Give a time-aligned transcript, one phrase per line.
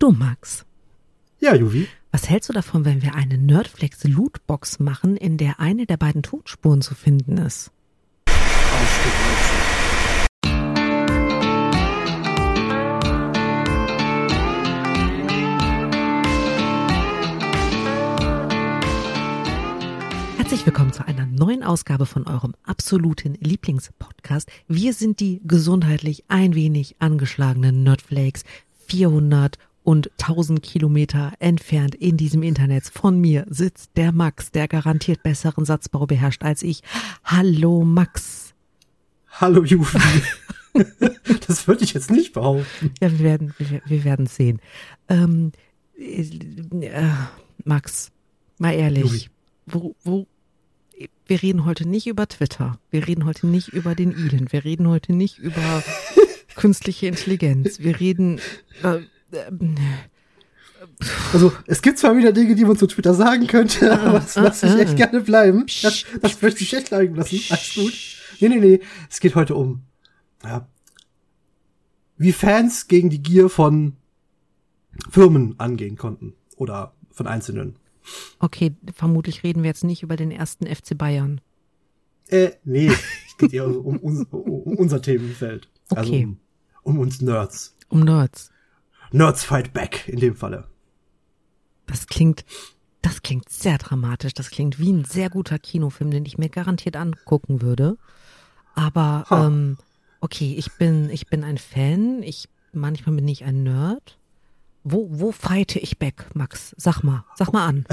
[0.00, 0.64] Du, Max.
[1.40, 1.88] Ja, Juvi.
[2.12, 6.22] Was hältst du davon, wenn wir eine Nerdflex Lootbox machen, in der eine der beiden
[6.22, 7.72] Tonspuren zu finden ist?
[20.36, 24.48] Herzlich willkommen zu einer neuen Ausgabe von eurem absoluten Lieblingspodcast.
[24.68, 28.44] Wir sind die gesundheitlich ein wenig angeschlagenen Nerdflakes.
[28.86, 29.58] 400
[29.88, 35.64] und 1000 Kilometer entfernt in diesem Internet von mir sitzt der Max, der garantiert besseren
[35.64, 36.82] Satzbau beherrscht als ich.
[37.24, 38.52] Hallo Max.
[39.30, 39.98] Hallo Juvi.
[41.46, 42.92] das würde ich jetzt nicht behaupten.
[43.00, 44.60] Ja, wir werden, wir, wir werden sehen.
[45.08, 45.52] Ähm,
[45.96, 47.08] äh,
[47.64, 48.12] Max,
[48.58, 49.30] mal ehrlich,
[49.64, 50.26] wo, wo,
[51.26, 52.78] wir reden heute nicht über Twitter.
[52.90, 54.52] Wir reden heute nicht über den Elon.
[54.52, 55.82] Wir reden heute nicht über
[56.56, 57.78] künstliche Intelligenz.
[57.78, 58.38] Wir reden.
[58.82, 58.98] Äh,
[61.32, 64.36] also, es gibt zwar wieder Dinge, die man zu Twitter sagen könnte, ah, aber das
[64.36, 65.66] ah, lasse ich ah, echt gerne bleiben.
[65.82, 67.40] Das, das möchte ich echt bleiben lassen.
[67.50, 67.92] Alles gut.
[68.40, 68.80] Nee, nee, nee.
[69.10, 69.82] Es geht heute um,
[70.44, 70.68] ja,
[72.16, 73.96] wie Fans gegen die Gier von
[75.10, 76.34] Firmen angehen konnten.
[76.56, 77.76] Oder von Einzelnen.
[78.40, 81.40] Okay, vermutlich reden wir jetzt nicht über den ersten FC Bayern.
[82.28, 85.68] Äh, nee, es geht eher um, um, um unser Themenfeld.
[85.90, 86.24] Also okay.
[86.24, 86.36] Also
[86.82, 87.76] um, um uns Nerds.
[87.88, 88.50] Um Nerds.
[89.12, 90.64] Nerds fight back in dem Falle.
[91.86, 92.44] Das klingt,
[93.02, 94.34] das klingt sehr dramatisch.
[94.34, 97.96] Das klingt wie ein sehr guter Kinofilm, den ich mir garantiert angucken würde.
[98.74, 99.78] Aber ähm,
[100.20, 102.22] okay, ich bin, ich bin ein Fan.
[102.22, 104.18] Ich manchmal bin ich ein Nerd.
[104.84, 106.74] Wo, wo fighte ich back, Max?
[106.78, 107.84] Sag mal, sag mal an.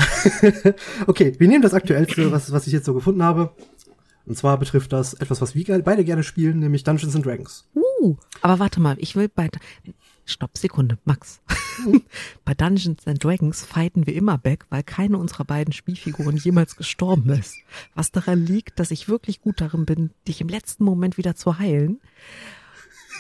[1.07, 3.53] okay, wir nehmen das aktuellste, was, was ich jetzt so gefunden habe.
[4.25, 7.67] Und zwar betrifft das etwas, was wir beide gerne spielen, nämlich Dungeons and Dragons.
[7.75, 9.49] Uh, aber warte mal, ich will bei
[10.25, 11.39] Stopp, Sekunde, Max.
[12.45, 17.29] bei Dungeons and Dragons fighten wir immer back, weil keine unserer beiden Spielfiguren jemals gestorben
[17.29, 17.55] ist.
[17.93, 21.59] Was daran liegt, dass ich wirklich gut darin bin, dich im letzten Moment wieder zu
[21.59, 21.99] heilen.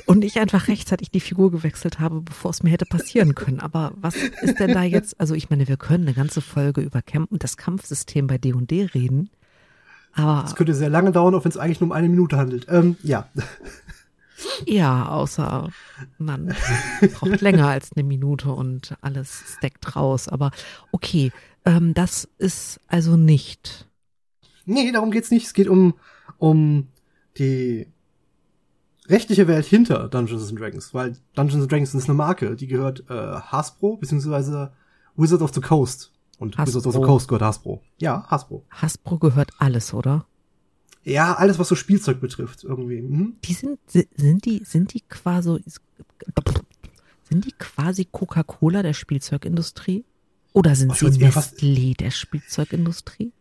[0.05, 3.59] Und ich einfach rechtzeitig die Figur gewechselt habe, bevor es mir hätte passieren können.
[3.59, 5.19] Aber was ist denn da jetzt?
[5.19, 8.89] Also ich meine, wir können eine ganze Folge über Camp und das Kampfsystem bei D&D
[8.93, 9.29] reden.
[10.13, 12.67] Aber das könnte sehr lange dauern, auch wenn es eigentlich nur um eine Minute handelt.
[12.69, 13.29] Ähm, ja.
[14.65, 15.69] Ja, außer
[16.17, 16.53] man
[17.13, 20.27] braucht länger als eine Minute und alles steckt raus.
[20.27, 20.51] Aber
[20.91, 21.31] okay,
[21.65, 23.87] ähm, das ist also nicht.
[24.65, 25.45] Nee, darum geht's nicht.
[25.45, 25.93] Es geht um,
[26.37, 26.87] um
[27.37, 27.87] die
[29.07, 33.03] rechtliche Welt hinter Dungeons and Dragons, weil Dungeons and Dragons ist eine Marke, die gehört
[33.09, 34.71] äh, Hasbro beziehungsweise
[35.15, 36.11] Wizard of the Coast.
[36.37, 36.79] Und Hasbro.
[36.79, 37.81] Wizard of the Coast gehört Hasbro.
[37.99, 38.65] Ja, Hasbro.
[38.69, 40.25] Hasbro gehört alles, oder?
[41.05, 43.01] Ja, alles, was so Spielzeug betrifft, irgendwie.
[43.01, 43.35] Mhm.
[43.43, 45.63] Die sind, sind die, sind die quasi,
[47.29, 50.03] sind die quasi Coca-Cola der Spielzeugindustrie?
[50.51, 53.31] Oder sind oh, sie Nestlé der Spielzeugindustrie?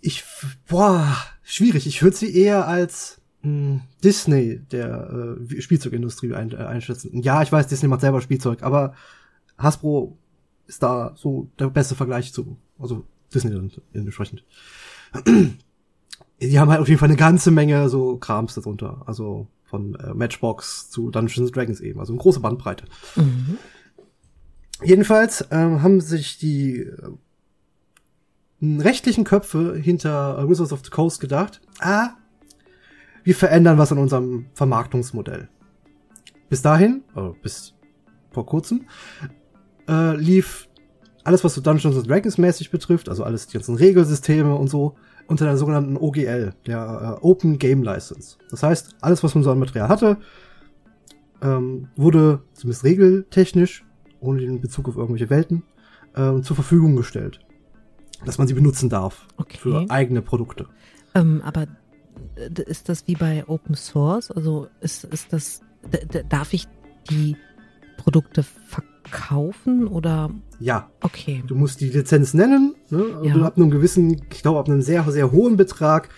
[0.00, 0.24] Ich,
[0.68, 1.86] boah, schwierig.
[1.86, 7.22] Ich würde sie eher als mh, hm, Disney der äh, Spielzeugindustrie ein, äh, einschätzen.
[7.22, 8.94] Ja, ich weiß, Disney macht selber Spielzeug, aber
[9.58, 10.16] Hasbro
[10.68, 13.04] ist da so der beste Vergleich zu, also
[13.34, 14.44] Disney dann entsprechend
[16.40, 19.02] die haben halt auf jeden Fall eine ganze Menge so Krams darunter.
[19.06, 22.00] Also von äh, Matchbox zu Dungeons Dragons eben.
[22.00, 22.86] Also eine große Bandbreite.
[23.16, 23.58] Mhm.
[24.82, 27.10] Jedenfalls ähm, haben sich die äh,
[28.62, 32.10] rechtlichen Köpfe hinter Wizards of the Coast gedacht, ah,
[33.22, 35.48] wir verändern was an unserem Vermarktungsmodell.
[36.48, 37.74] Bis dahin, äh, bis
[38.32, 38.86] vor kurzem,
[39.88, 40.68] äh, lief
[41.22, 44.96] alles, was so Dungeons Dragons mäßig betrifft, also alles die ganzen Regelsysteme und so,
[45.30, 48.36] unter der sogenannten OGL, der äh, Open Game License.
[48.50, 50.18] Das heißt, alles, was man so an Material hatte,
[51.40, 53.84] ähm, wurde zumindest regeltechnisch,
[54.18, 55.62] ohne den Bezug auf irgendwelche Welten,
[56.14, 57.40] äh, zur Verfügung gestellt.
[58.24, 59.56] Dass man sie benutzen darf okay.
[59.56, 60.66] für eigene Produkte.
[61.14, 61.68] Ähm, aber
[62.66, 64.30] ist das wie bei Open Source?
[64.30, 65.62] Also ist, ist das,
[66.28, 66.66] darf ich
[67.08, 67.36] die
[67.96, 68.89] Produkte verkaufen
[69.88, 70.90] oder ja.
[71.00, 71.42] Okay.
[71.46, 72.74] Du musst die Lizenz nennen.
[72.90, 73.04] Ne?
[73.22, 73.34] Ja.
[73.34, 76.10] Und ab einem gewissen, ich glaube, ab einem sehr, sehr hohen Betrag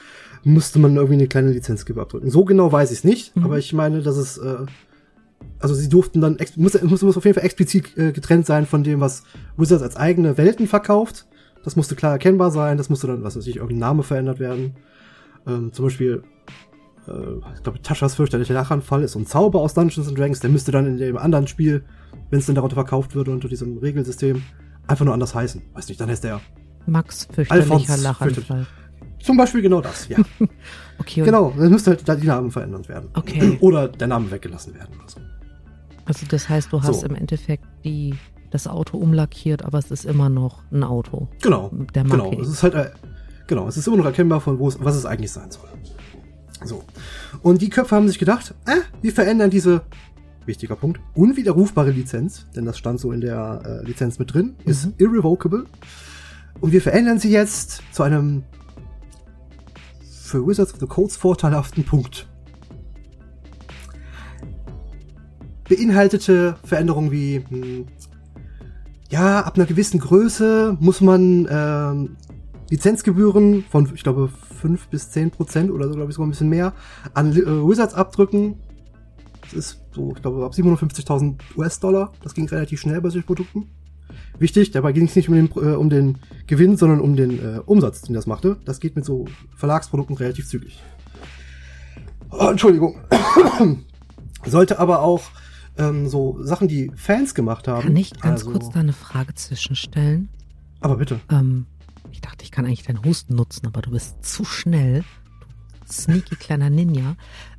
[0.45, 2.31] musste man irgendwie eine kleine Lizenzgebühr abdrücken.
[2.31, 3.45] So genau weiß ich es nicht, mhm.
[3.45, 4.67] aber ich meine, dass es, äh,
[5.61, 8.83] also sie durften dann, muss, muss, muss auf jeden Fall explizit äh, getrennt sein von
[8.83, 9.23] dem, was
[9.57, 11.27] Wizards als eigene Welten verkauft.
[11.65, 14.75] Das musste klar erkennbar sein, das musste dann, was weiß ich, irgendein Name verändert werden.
[15.47, 16.25] Ähm, zum Beispiel,
[17.07, 20.51] äh, ich glaube, Taschas fürchterlicher Lachanfall ist so ein Zauber aus Dungeons and Dragons, der
[20.51, 21.85] müsste dann in dem anderen Spiel
[22.31, 24.43] wenn es denn darunter verkauft würde unter diesem Regelsystem,
[24.87, 25.63] einfach nur anders heißen.
[25.75, 26.41] Weiß nicht, dann heißt der
[26.87, 28.67] Max fürchterlicher Lachanfall.
[29.21, 30.19] Zum Beispiel genau das, ja.
[30.99, 31.23] okay.
[31.23, 33.09] Genau, dann müsste halt die Namen verändert werden.
[33.15, 33.57] Okay.
[33.61, 34.95] Oder der Name weggelassen werden.
[35.01, 35.21] Also,
[36.07, 37.07] also das heißt, du hast so.
[37.07, 38.15] im Endeffekt die
[38.51, 41.29] das Auto umlackiert, aber es ist immer noch ein Auto.
[41.41, 41.71] Genau.
[41.95, 42.31] Der genau.
[42.31, 42.43] Marke.
[42.43, 42.91] Es ist halt, äh,
[43.47, 45.69] genau, es ist immer noch erkennbar von wo es, was es eigentlich sein soll.
[46.65, 46.83] So.
[47.43, 49.83] Und die Köpfe haben sich gedacht, äh, wir verändern diese,
[50.47, 54.87] wichtiger Punkt, unwiderrufbare Lizenz, denn das stand so in der äh, Lizenz mit drin, ist
[54.87, 54.95] Mhm.
[54.99, 55.65] irrevocable.
[56.61, 58.45] Und wir verändern sie jetzt zu einem
[60.23, 62.27] für Wizards of the Codes vorteilhaften Punkt.
[65.69, 67.87] Beinhaltete Veränderungen wie, hm,
[69.11, 72.17] ja, ab einer gewissen Größe muss man ähm,
[72.71, 74.31] Lizenzgebühren von, ich glaube,
[74.61, 76.73] 5 bis 10 Prozent oder so, glaube ich, sogar ein bisschen mehr
[77.15, 78.55] an äh, Wizards abdrücken.
[79.53, 82.13] Das ist so, ich glaube, ab 750.000 US-Dollar.
[82.23, 83.69] Das ging relativ schnell bei solchen Produkten.
[84.39, 87.61] Wichtig, dabei ging es nicht um den, äh, um den Gewinn, sondern um den äh,
[87.65, 88.57] Umsatz, den das machte.
[88.65, 90.83] Das geht mit so Verlagsprodukten relativ zügig.
[92.31, 92.99] Oh, Entschuldigung.
[94.47, 95.23] Sollte aber auch
[95.77, 97.83] ähm, so Sachen, die Fans gemacht haben.
[97.83, 100.29] Kann ich ganz also- kurz da eine Frage zwischenstellen?
[100.81, 101.21] Aber bitte.
[101.31, 101.67] Ähm,
[102.11, 105.05] ich dachte, ich kann eigentlich deinen Husten nutzen, aber du bist zu schnell.
[105.87, 107.17] Du sneaky kleiner Ninja.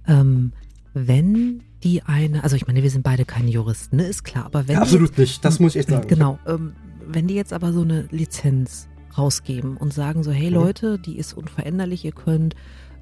[0.07, 0.53] Ähm,
[0.93, 4.03] wenn die eine, also ich meine, wir sind beide keine Juristen, ne?
[4.05, 5.43] Ist klar, aber wenn Ja, die absolut nicht.
[5.43, 6.07] Das muss ich echt sagen.
[6.07, 6.39] Genau.
[6.47, 6.73] Ähm,
[7.05, 8.87] wenn die jetzt aber so eine Lizenz
[9.17, 10.55] rausgeben und sagen so, hey Mhm.
[10.55, 12.55] Leute, die ist unveränderlich, ihr könnt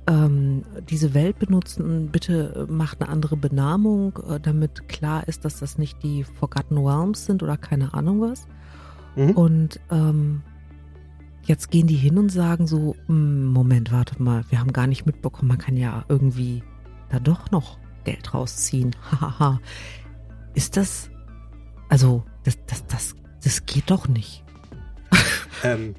[0.07, 5.59] ähm, diese Welt benutzen, bitte äh, macht eine andere Benamung, äh, damit klar ist, dass
[5.59, 8.47] das nicht die Forgotten Realms sind oder keine Ahnung was.
[9.15, 9.31] Mhm.
[9.31, 10.41] Und ähm,
[11.43, 15.05] jetzt gehen die hin und sagen so, "Hm, Moment, warte mal, wir haben gar nicht
[15.05, 16.63] mitbekommen, man kann ja irgendwie
[17.09, 18.95] da doch noch Geld rausziehen.
[19.11, 19.59] Hahaha.
[20.53, 21.09] ist das,
[21.89, 24.43] also, das, das, das, das geht doch nicht.
[25.63, 25.93] Ähm,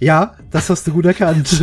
[0.00, 1.62] ja, das hast du gut erkannt.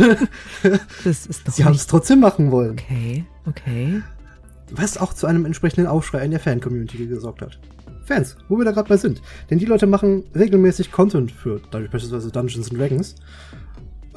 [1.04, 2.72] Das ist doch Sie haben es trotzdem machen wollen.
[2.72, 4.02] Okay, okay.
[4.70, 7.58] Was auch zu einem entsprechenden Aufschrei in der Fan-Community gesorgt hat.
[8.04, 9.20] Fans, wo wir da gerade bei sind.
[9.50, 13.14] Denn die Leute machen regelmäßig Content für beispielsweise Dungeons and Dragons.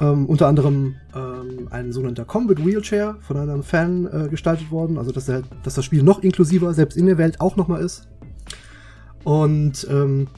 [0.00, 4.96] Ähm, unter anderem ähm, ein sogenannter Combat Wheelchair von einem Fan äh, gestaltet worden.
[4.96, 8.08] Also dass, der, dass das Spiel noch inklusiver, selbst in der Welt auch nochmal ist.
[9.24, 10.28] Und ähm,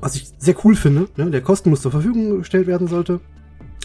[0.00, 3.20] was ich sehr cool finde, ne, der kostenlos zur Verfügung gestellt werden sollte.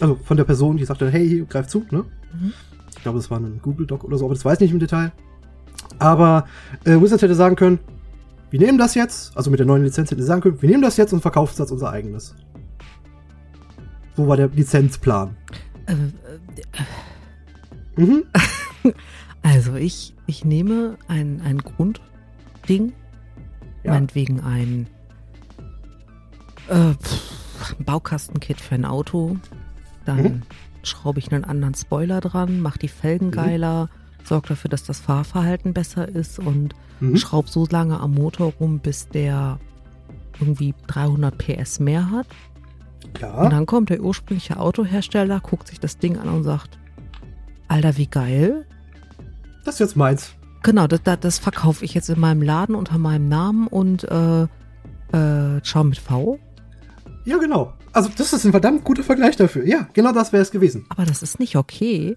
[0.00, 2.04] Also von der Person, die sagte, hey, hier, greif zu, ne?
[2.34, 2.52] Mhm.
[2.96, 4.80] Ich glaube, das war ein Google Doc oder so, aber das weiß ich nicht im
[4.80, 5.12] Detail.
[5.98, 6.46] Aber
[6.84, 7.78] äh, Wizards hätte sagen können,
[8.50, 10.82] wir nehmen das jetzt, also mit der neuen Lizenz hätte sie sagen können, wir nehmen
[10.82, 12.34] das jetzt und verkaufen es als unser eigenes.
[14.16, 15.36] So war der Lizenzplan.
[15.86, 15.98] Äh, äh,
[17.98, 18.24] Mhm.
[19.42, 22.92] also ich, ich nehme ein, ein Grundding,
[23.84, 23.92] Ja.
[23.92, 24.86] meinetwegen ein
[26.68, 26.92] äh,
[27.84, 29.36] Baukastenkit für ein Auto,
[30.04, 30.42] dann Mhm.
[30.82, 33.32] schraube ich einen anderen Spoiler dran, mache die Felgen Mhm.
[33.32, 33.88] geiler,
[34.24, 37.16] sorge dafür, dass das Fahrverhalten besser ist und Mhm.
[37.16, 39.58] schraub so lange am Motor rum, bis der
[40.38, 42.26] irgendwie 300 PS mehr hat.
[43.22, 43.48] Und Ja.
[43.48, 46.78] dann kommt der ursprüngliche Autohersteller, guckt sich das Ding an und sagt,
[47.68, 48.64] Alter, wie geil.
[49.64, 50.30] Das ist jetzt meins.
[50.62, 54.42] Genau, das, das, das verkaufe ich jetzt in meinem Laden unter meinem Namen und äh,
[54.42, 56.38] äh, schau mit V.
[57.24, 57.72] Ja, genau.
[57.92, 59.66] Also das ist ein verdammt guter Vergleich dafür.
[59.66, 60.84] Ja, genau das wäre es gewesen.
[60.88, 62.16] Aber das ist nicht okay.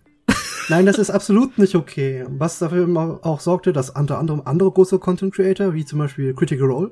[0.67, 2.25] Nein, das ist absolut nicht okay.
[2.29, 6.33] Was dafür immer auch sorgte, dass unter anderem andere große Content Creator, wie zum Beispiel
[6.35, 6.91] Critical Role,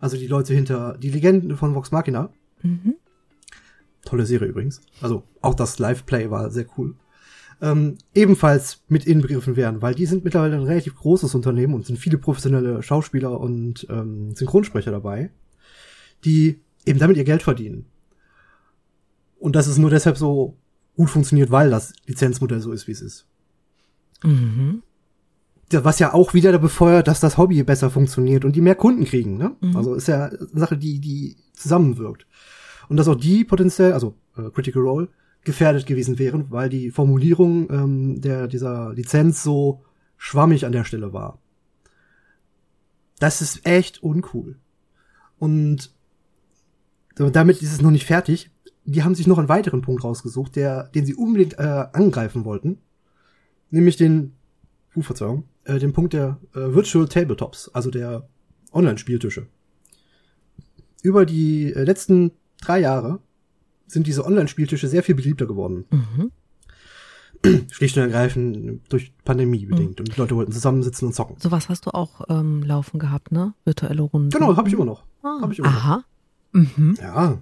[0.00, 2.30] also die Leute hinter die Legenden von Vox Machina,
[2.62, 2.94] Mhm.
[4.04, 6.94] Tolle Serie übrigens, also auch das Live-Play war sehr cool,
[7.60, 11.98] ähm, ebenfalls mit inbegriffen werden, weil die sind mittlerweile ein relativ großes Unternehmen und sind
[11.98, 15.30] viele professionelle Schauspieler und ähm, Synchronsprecher dabei,
[16.24, 17.86] die eben damit ihr Geld verdienen.
[19.38, 20.56] Und das ist nur deshalb so
[20.96, 23.26] gut funktioniert, weil das Lizenzmodell so ist, wie es ist.
[24.22, 24.82] Mhm.
[25.70, 29.38] Was ja auch wieder befeuert, dass das Hobby besser funktioniert und die mehr Kunden kriegen.
[29.38, 29.56] Ne?
[29.60, 29.76] Mhm.
[29.76, 32.26] Also ist ja eine Sache, die, die zusammenwirkt.
[32.92, 35.08] Und dass auch die potenziell, also äh, Critical Role,
[35.44, 39.82] gefährdet gewesen wären, weil die Formulierung ähm, der, dieser Lizenz so
[40.18, 41.38] schwammig an der Stelle war.
[43.18, 44.58] Das ist echt uncool.
[45.38, 45.94] Und
[47.16, 48.50] damit ist es noch nicht fertig.
[48.84, 52.76] Die haben sich noch einen weiteren Punkt rausgesucht, der, den sie unbedingt äh, angreifen wollten.
[53.70, 54.34] Nämlich den,
[54.94, 58.28] uh, Verzeihung, äh, den Punkt der äh, Virtual Tabletops, also der
[58.70, 59.46] Online-Spieltische.
[61.02, 62.32] Über die äh, letzten
[62.62, 63.18] drei Jahre
[63.86, 65.84] sind diese Online-Spieltische sehr viel beliebter geworden.
[65.90, 66.30] Mhm.
[67.72, 69.98] Schlicht und ergreifend durch Pandemie bedingt.
[69.98, 71.36] Und die Leute wollten zusammensitzen und zocken.
[71.40, 73.52] Sowas hast du auch ähm, laufen gehabt, ne?
[73.64, 74.30] Virtuelle Runden.
[74.30, 75.04] Genau, habe ich immer noch.
[75.22, 75.76] Ah, hab ich immer noch.
[75.76, 76.04] aha.
[76.52, 76.96] Mhm.
[77.00, 77.38] Ja.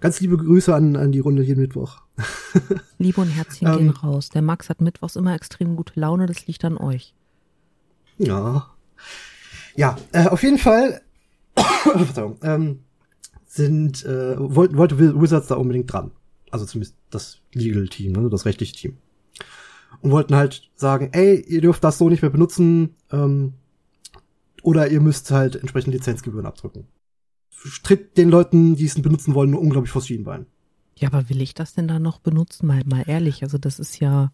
[0.00, 2.00] Ganz liebe Grüße an, an die Runde jeden Mittwoch.
[2.98, 3.76] Liebe und Herzchen Ähm.
[3.78, 4.30] gehen raus.
[4.30, 7.14] Der Max hat mittwochs immer extrem gute Laune, das liegt an euch.
[8.18, 8.66] Ja.
[9.76, 11.00] Ja, äh, auf jeden Fall
[11.54, 12.80] Verzeihung, ähm,
[13.50, 16.12] sind, äh, wollte, wollte Wizards da unbedingt dran.
[16.52, 18.96] Also zumindest das Legal-Team, also das rechtliche Team.
[20.02, 23.54] Und wollten halt sagen, ey, ihr dürft das so nicht mehr benutzen, ähm,
[24.62, 26.86] oder ihr müsst halt entsprechend Lizenzgebühren abdrücken.
[27.82, 30.46] Tritt den Leuten, die es benutzen wollen, nur unglaublich vor Schienbein.
[30.96, 32.68] Ja, aber will ich das denn da noch benutzen?
[32.68, 34.32] Mal, mal ehrlich, also das ist ja.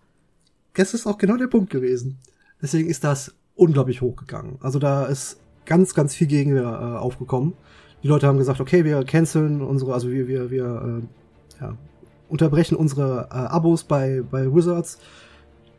[0.75, 2.19] Das ist auch genau der Punkt gewesen.
[2.61, 4.59] Deswegen ist das unglaublich hochgegangen.
[4.61, 7.55] Also da ist ganz, ganz viel Gegenwehr äh, aufgekommen.
[8.07, 11.75] Die Leute haben gesagt, okay, wir canceln unsere, also wir, wir, wir äh, ja,
[12.29, 15.01] unterbrechen unsere äh, Abos bei, bei Wizards,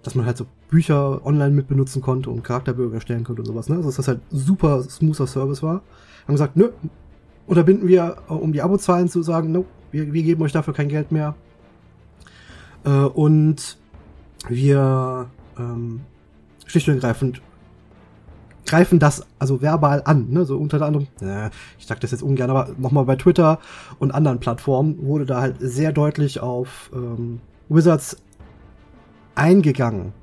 [0.04, 3.70] dass man halt so Bücher online mit benutzen konnte und Charakterbögen erstellen konnte und sowas,
[3.70, 3.78] ne?
[3.78, 5.84] Also dass das halt super smoother Service war.
[6.28, 6.72] Haben gesagt, nö,
[7.46, 10.90] unterbinden wir, äh, um die Abozahlen zu sagen, no, wir, wir geben euch dafür kein
[10.90, 11.34] Geld mehr.
[12.84, 13.78] Äh, und
[14.50, 16.02] wir ähm,
[16.66, 17.42] schlicht und ergreifend
[18.68, 20.46] greifen das also verbal an, ne?
[20.46, 23.60] so unter anderem, äh, ich sag das jetzt ungern, aber nochmal bei Twitter
[23.98, 28.18] und anderen Plattformen wurde da halt sehr deutlich auf ähm, Wizards
[29.36, 30.14] eingegangen.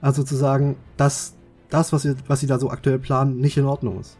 [0.00, 1.34] Also zu sagen, dass
[1.68, 4.16] das, was sie, was sie da so aktuell planen, nicht in Ordnung ist.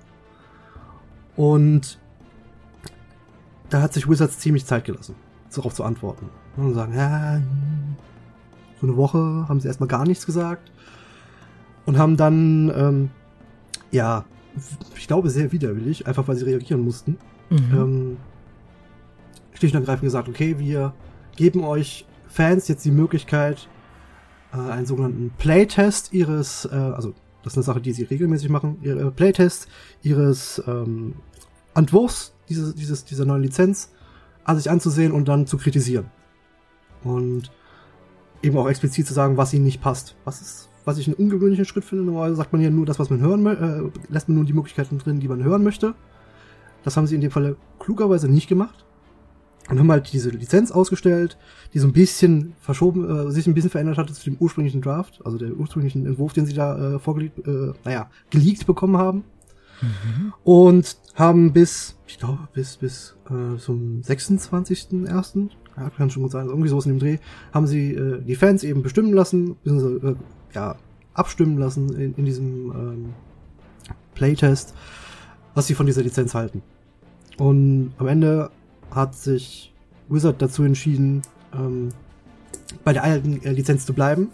[1.36, 1.98] Und
[3.70, 5.14] da hat sich Wizards ziemlich Zeit gelassen,
[5.54, 6.28] darauf zu antworten.
[6.56, 7.40] Und sagen, ja,
[8.80, 10.70] so eine Woche haben sie erstmal gar nichts gesagt.
[11.86, 13.10] Und haben dann, ähm,
[13.90, 14.24] ja,
[14.96, 17.18] ich glaube sehr widerwillig, einfach weil sie reagieren mussten,
[17.50, 17.58] mhm.
[17.72, 18.16] ähm,
[19.54, 20.94] schlicht und ergreifend gesagt, okay, wir
[21.36, 23.68] geben euch Fans jetzt die Möglichkeit,
[24.52, 28.78] äh, einen sogenannten Playtest ihres, äh, also das ist eine Sache, die sie regelmäßig machen,
[28.82, 29.68] ihre Playtest
[30.02, 31.14] ihres ähm,
[31.74, 33.90] Entwurfs dieses, dieses, dieser neuen Lizenz
[34.44, 36.06] an sich anzusehen und dann zu kritisieren.
[37.02, 37.50] Und
[38.42, 40.16] eben auch explizit zu sagen, was ihnen nicht passt.
[40.24, 42.04] Was ist, was ich einen ungewöhnlichen Schritt finde.
[42.04, 44.52] Normalerweise sagt man ja nur das, was man hören möchte, äh, lässt man nur die
[44.52, 45.94] Möglichkeiten drin, die man hören möchte.
[46.82, 48.84] Das haben sie in dem Fall klugerweise nicht gemacht.
[49.68, 51.38] Und haben halt diese Lizenz ausgestellt,
[51.74, 55.20] die so ein bisschen verschoben, äh, sich ein bisschen verändert hatte zu dem ursprünglichen Draft,
[55.24, 59.24] also der ursprünglichen Entwurf, den sie da äh, vorgelegt, äh, naja, geleakt bekommen haben.
[59.80, 60.32] Mhm.
[60.42, 66.42] Und haben bis, ich glaube, bis, bis äh, zum 26.01., ja, kann schon gut sein,
[66.42, 67.18] also irgendwie sowas in dem Dreh,
[67.52, 70.14] haben sie äh, die Fans eben bestimmen lassen, äh,
[70.54, 70.76] ja,
[71.14, 73.14] abstimmen lassen in, in diesem ähm,
[74.14, 74.74] Playtest,
[75.54, 76.62] was sie von dieser Lizenz halten.
[77.38, 78.50] Und am Ende
[78.90, 79.72] hat sich
[80.08, 81.22] Wizard dazu entschieden,
[81.54, 81.88] ähm,
[82.84, 84.28] bei der alten äh, Lizenz zu bleiben.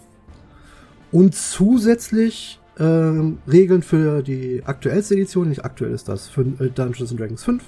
[1.11, 7.15] Und zusätzlich ähm, Regeln für die aktuellste Edition, nicht aktuell ist das, für äh, Dungeons
[7.15, 7.63] Dragons 5,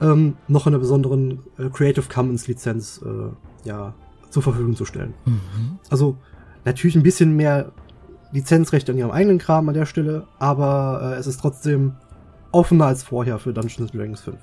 [0.00, 3.94] ähm, noch in einer besonderen äh, Creative Commons Lizenz äh, ja,
[4.30, 5.14] zur Verfügung zu stellen.
[5.24, 5.78] Mhm.
[5.90, 6.16] Also
[6.66, 7.72] natürlich ein bisschen mehr
[8.32, 11.94] Lizenzrechte an ihrem eigenen Kram an der Stelle, aber äh, es ist trotzdem
[12.52, 14.36] offener als vorher für Dungeons Dragons 5.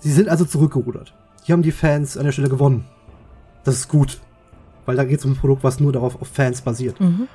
[0.00, 1.14] Sie sind also zurückgerudert.
[1.42, 2.86] Hier haben die Fans an der Stelle gewonnen.
[3.64, 4.20] Das ist gut.
[4.86, 6.98] Weil da geht es um ein Produkt, was nur darauf auf Fans basiert.
[7.00, 7.28] Mhm.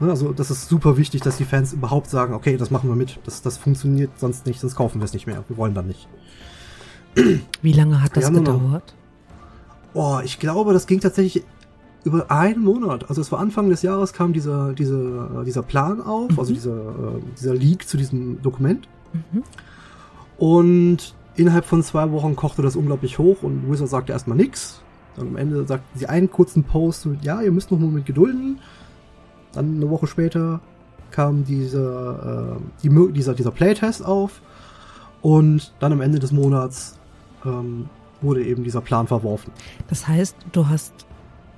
[0.00, 2.96] Ne, also das ist super wichtig, dass die Fans überhaupt sagen, okay, das machen wir
[2.96, 3.18] mit.
[3.24, 5.44] Das, das funktioniert sonst nicht, sonst kaufen wir es nicht mehr.
[5.48, 6.08] Wir wollen dann nicht.
[7.62, 8.94] Wie lange hat das gedauert?
[9.94, 11.44] Oh, ich glaube, das ging tatsächlich
[12.06, 13.08] über einen Monat.
[13.08, 16.38] Also es war Anfang des Jahres kam dieser, dieser, dieser Plan auf, mhm.
[16.38, 18.88] also dieser, äh, dieser Leak zu diesem Dokument.
[19.12, 19.42] Mhm.
[20.38, 24.80] Und innerhalb von zwei Wochen kochte das unglaublich hoch und Wizard sagte erstmal nichts.
[25.16, 28.60] Dann am Ende sagten sie einen kurzen Post, ja, ihr müsst noch einen Moment gedulden.
[29.52, 30.60] Dann eine Woche später
[31.10, 34.42] kam diese, äh, die, dieser, dieser Playtest auf
[35.22, 36.98] und dann am Ende des Monats
[37.44, 37.88] ähm,
[38.20, 39.52] wurde eben dieser Plan verworfen.
[39.88, 41.05] Das heißt, du hast,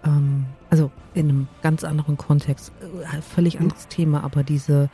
[0.09, 3.91] ähm, also in einem ganz anderen Kontext, äh, völlig anderes hm.
[3.91, 4.91] Thema, aber diese,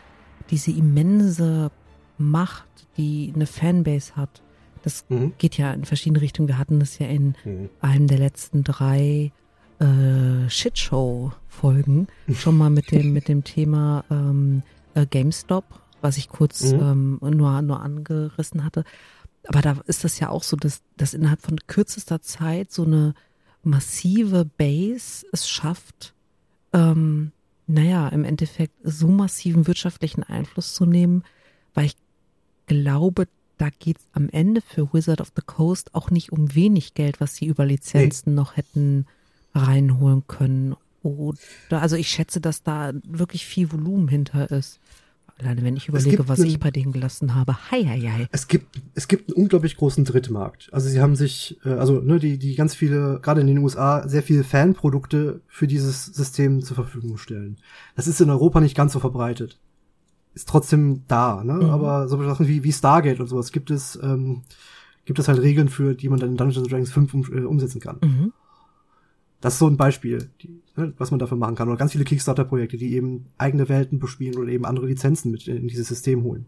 [0.51, 1.71] diese immense
[2.19, 2.67] Macht,
[2.97, 4.43] die eine Fanbase hat,
[4.83, 5.33] das mhm.
[5.39, 6.47] geht ja in verschiedene Richtungen.
[6.47, 7.71] Wir hatten das ja in mhm.
[7.81, 9.33] einem der letzten drei
[9.79, 14.63] äh, Shitshow-Folgen schon mal mit dem, mit dem Thema ähm,
[14.95, 15.65] äh, GameStop,
[16.03, 17.19] was ich kurz mhm.
[17.23, 18.85] ähm, nur, nur angerissen hatte.
[19.49, 23.15] Aber da ist das ja auch so, dass, dass innerhalb von kürzester Zeit so eine
[23.65, 26.15] massive Base es schafft,
[26.73, 27.33] ähm,
[27.67, 31.25] naja, im Endeffekt so massiven wirtschaftlichen Einfluss zu nehmen,
[31.73, 31.97] weil ich
[32.67, 33.27] glaube,
[33.59, 37.21] da geht es am Ende für Wizard of the Coast auch nicht um wenig Geld,
[37.21, 38.37] was sie über Lizenzen nee.
[38.37, 39.07] noch hätten
[39.55, 40.77] reinholen können.
[41.03, 41.39] Oder,
[41.71, 44.81] also ich schätze, dass da wirklich viel Volumen hinter ist.
[45.39, 47.57] Alleine wenn ich überlege, was einen, ich bei denen gelassen habe.
[47.71, 48.29] Hei, hei, hei.
[48.31, 50.69] Es gibt, es gibt einen unglaublich großen Drittmarkt.
[50.73, 54.07] Also sie haben sich, äh, also ne, die, die ganz viele, gerade in den USA,
[54.09, 57.59] sehr viele Fanprodukte für dieses System zur Verfügung stellen.
[57.97, 59.59] Das ist in Europa nicht ganz so verbreitet.
[60.35, 61.55] ist trotzdem da, ne?
[61.55, 61.71] Mhm.
[61.71, 64.43] Aber so Sachen wie, wie Stargate und sowas gibt es, ähm,
[65.05, 67.81] gibt es halt Regeln für, die man dann in Dungeons Dragons 5 um, äh, umsetzen
[67.81, 67.99] kann.
[68.03, 68.33] Mhm.
[69.45, 71.69] Das ist so ein Beispiel, die, ne, was man dafür machen kann.
[71.69, 75.69] Oder ganz viele Kickstarter-Projekte, die eben eigene Welten bespielen oder eben andere Lizenzen mit in
[75.69, 76.47] dieses System holen.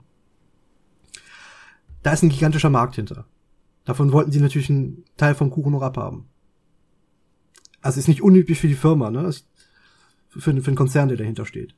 [2.03, 3.27] Da ist ein gigantischer Markt hinter.
[3.85, 6.25] Davon wollten sie natürlich einen Teil vom Kuchen noch abhaben.
[7.83, 9.31] Also ist nicht unüblich für die Firma, ne?
[10.29, 11.75] Für, für den Konzern, der dahinter steht.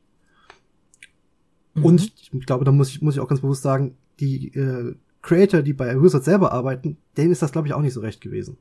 [1.74, 1.84] Mhm.
[1.84, 5.62] Und ich glaube, da muss ich, muss ich auch ganz bewusst sagen, die äh, Creator,
[5.62, 8.56] die bei Wizard selber arbeiten, denen ist das, glaube ich, auch nicht so recht gewesen.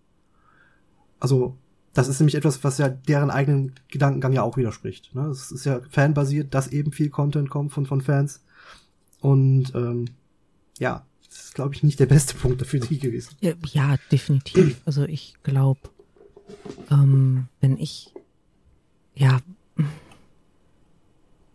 [1.19, 1.59] Also,
[1.97, 5.15] das ist nämlich etwas, was ja deren eigenen Gedankengang ja auch widerspricht.
[5.15, 5.25] Ne?
[5.29, 8.43] Es ist ja fanbasiert, dass eben viel Content kommt von, von Fans.
[9.19, 10.05] Und ähm,
[10.77, 13.35] ja, das ist, glaube ich, nicht der beste Punkt dafür die gewesen.
[13.41, 14.79] Ja, ja, definitiv.
[14.85, 15.79] Also ich glaube,
[16.91, 18.13] ähm, wenn ich,
[19.15, 19.39] ja,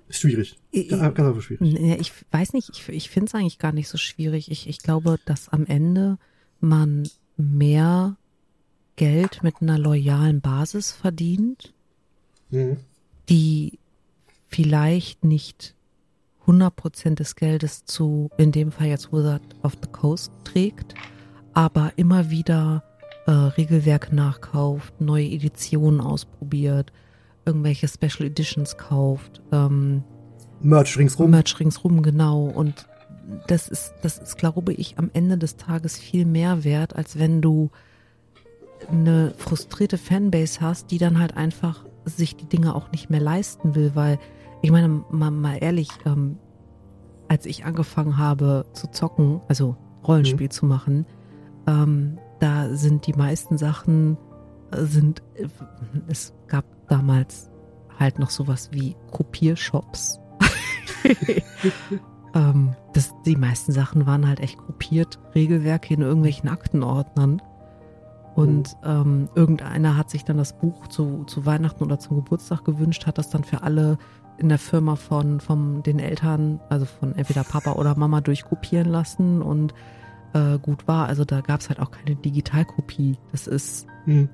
[0.09, 0.59] Ist schwierig.
[0.73, 2.01] Ganz einfach schwierig.
[2.01, 4.51] Ich weiß nicht, ich, ich finde es eigentlich gar nicht so schwierig.
[4.51, 6.19] Ich, ich glaube, dass am Ende
[6.59, 8.17] man mehr
[8.97, 11.73] Geld mit einer loyalen Basis verdient,
[12.51, 12.77] Mhm.
[13.29, 13.79] die
[14.49, 15.75] vielleicht nicht
[16.47, 20.95] 100% des Geldes zu, in dem Fall jetzt Wizard of the Coast trägt,
[21.55, 22.83] aber immer wieder
[23.27, 26.93] äh, Regelwerke nachkauft, neue Editionen ausprobiert,
[27.47, 30.03] irgendwelche Special Editions kauft, ähm,
[30.61, 31.31] Merch ringsrum.
[31.31, 32.45] Merch ringsrum, genau.
[32.45, 32.87] Und
[33.49, 37.41] das ist, das ist, glaube ich, am Ende des Tages viel mehr wert, als wenn
[37.41, 37.71] du
[38.91, 43.75] eine frustrierte Fanbase hast, die dann halt einfach sich die Dinge auch nicht mehr leisten
[43.75, 44.19] will, weil
[44.61, 46.39] ich meine, mal, mal ehrlich, ähm,
[47.29, 51.07] als ich angefangen habe zu zocken, also Rollenspiel zu machen,
[51.67, 54.17] ähm, da sind die meisten Sachen
[54.71, 55.47] äh, sind, äh,
[56.09, 57.51] es gab damals
[57.99, 60.19] halt noch sowas wie Kopiershops.
[62.35, 67.41] ähm, das, die meisten Sachen waren halt echt kopiert, Regelwerke in irgendwelchen Aktenordnern.
[68.35, 73.07] Und ähm, irgendeiner hat sich dann das Buch zu, zu Weihnachten oder zum Geburtstag gewünscht,
[73.07, 73.99] hat das dann für alle
[74.39, 79.43] in der Firma von, von den Eltern, also von entweder Papa oder Mama durchkopieren lassen
[79.43, 79.75] und
[80.33, 81.07] äh, gut war.
[81.09, 83.19] Also da gab es halt auch keine Digitalkopie.
[83.33, 84.29] Das ist Mhm.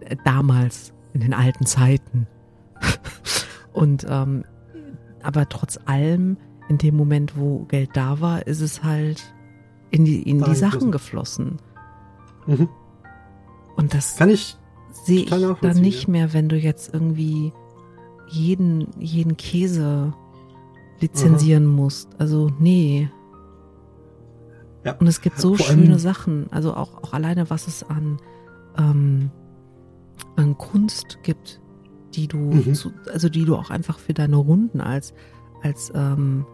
[0.00, 2.26] äh, damals, in den alten Zeiten.
[3.72, 4.44] und ähm,
[5.22, 6.36] aber trotz allem,
[6.68, 9.34] in dem Moment, wo Geld da war, ist es halt
[9.90, 11.58] in die, in die Sachen geflossen.
[12.46, 12.68] Mhm.
[13.76, 14.56] Und das Kann ich
[15.04, 17.52] sehe ich dann nicht mehr, wenn du jetzt irgendwie
[18.28, 20.14] jeden, jeden Käse
[21.00, 22.08] lizenzieren musst.
[22.18, 23.10] Also, nee.
[24.84, 24.92] Ja.
[24.92, 26.46] Und es gibt so Vor schöne Sachen.
[26.50, 28.18] Also auch, auch alleine, was es an,
[28.78, 29.30] ähm,
[30.36, 31.60] an Kunst gibt,
[32.14, 32.74] die du, Mhm.
[32.74, 35.14] zu, also die du auch einfach für deine Runden als,
[35.62, 36.46] als ähm,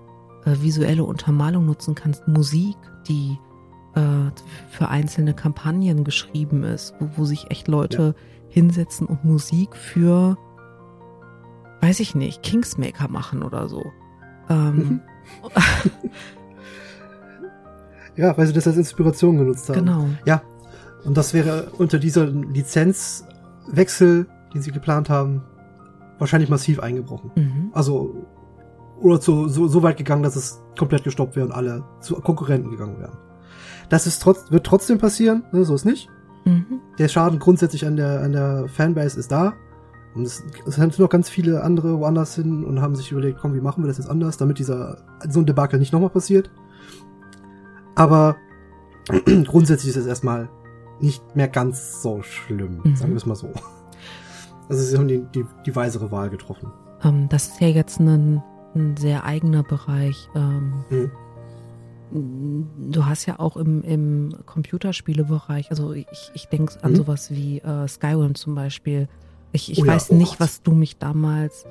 [0.45, 2.27] äh, visuelle Untermalung nutzen kannst.
[2.29, 2.77] Musik,
[3.09, 3.39] die
[3.95, 4.31] äh,
[4.71, 8.15] für einzelne Kampagnen geschrieben ist, wo, wo sich echt Leute
[8.49, 10.37] hinsetzen und Musik für,
[11.81, 13.85] weiß ich nicht, Kingsmaker machen oder so.
[14.49, 15.01] Ähm, Mhm.
[18.17, 19.79] Ja, weil sie das als Inspiration genutzt haben.
[19.79, 20.07] Genau.
[20.27, 20.43] Ja.
[21.05, 25.43] Und das wäre unter dieser Lizenzwechsel, den sie geplant haben,
[26.19, 27.31] wahrscheinlich massiv eingebrochen.
[27.35, 27.71] Mhm.
[27.73, 28.27] Also,
[29.01, 32.71] oder zu, so, so weit gegangen, dass es komplett gestoppt wäre und alle zu Konkurrenten
[32.71, 33.17] gegangen wären.
[33.91, 36.09] Das ist trotz, wird trotzdem passieren, ne, so ist nicht.
[36.47, 36.81] Mhm.
[36.99, 39.53] Der Schaden grundsätzlich an der, an der Fanbase ist da.
[40.15, 43.55] Und es, es sind noch ganz viele andere woanders hin und haben sich überlegt, komm,
[43.55, 44.99] wie machen wir das jetzt anders, damit dieser,
[45.29, 46.51] so ein Debakel nicht nochmal passiert.
[47.95, 48.37] Aber
[49.47, 50.49] grundsätzlich ist es erstmal
[51.01, 52.97] nicht mehr ganz so schlimm, Mhm.
[52.97, 53.51] sagen wir es mal so.
[54.69, 56.71] Also sie haben die, die, die weisere Wahl getroffen.
[57.03, 58.43] Ähm, das ist ja jetzt ein,
[58.75, 60.29] ein sehr eigener Bereich.
[60.35, 61.11] Ähm, Mhm.
[62.13, 66.97] Du hast ja auch im, im Computerspielebereich, also ich, ich denke an Mhm.
[66.97, 69.09] sowas wie äh, Skyrim zum Beispiel.
[69.53, 70.41] Ich, ich Oh ja, weiß oh nicht, Gott.
[70.41, 71.65] was du mich damals,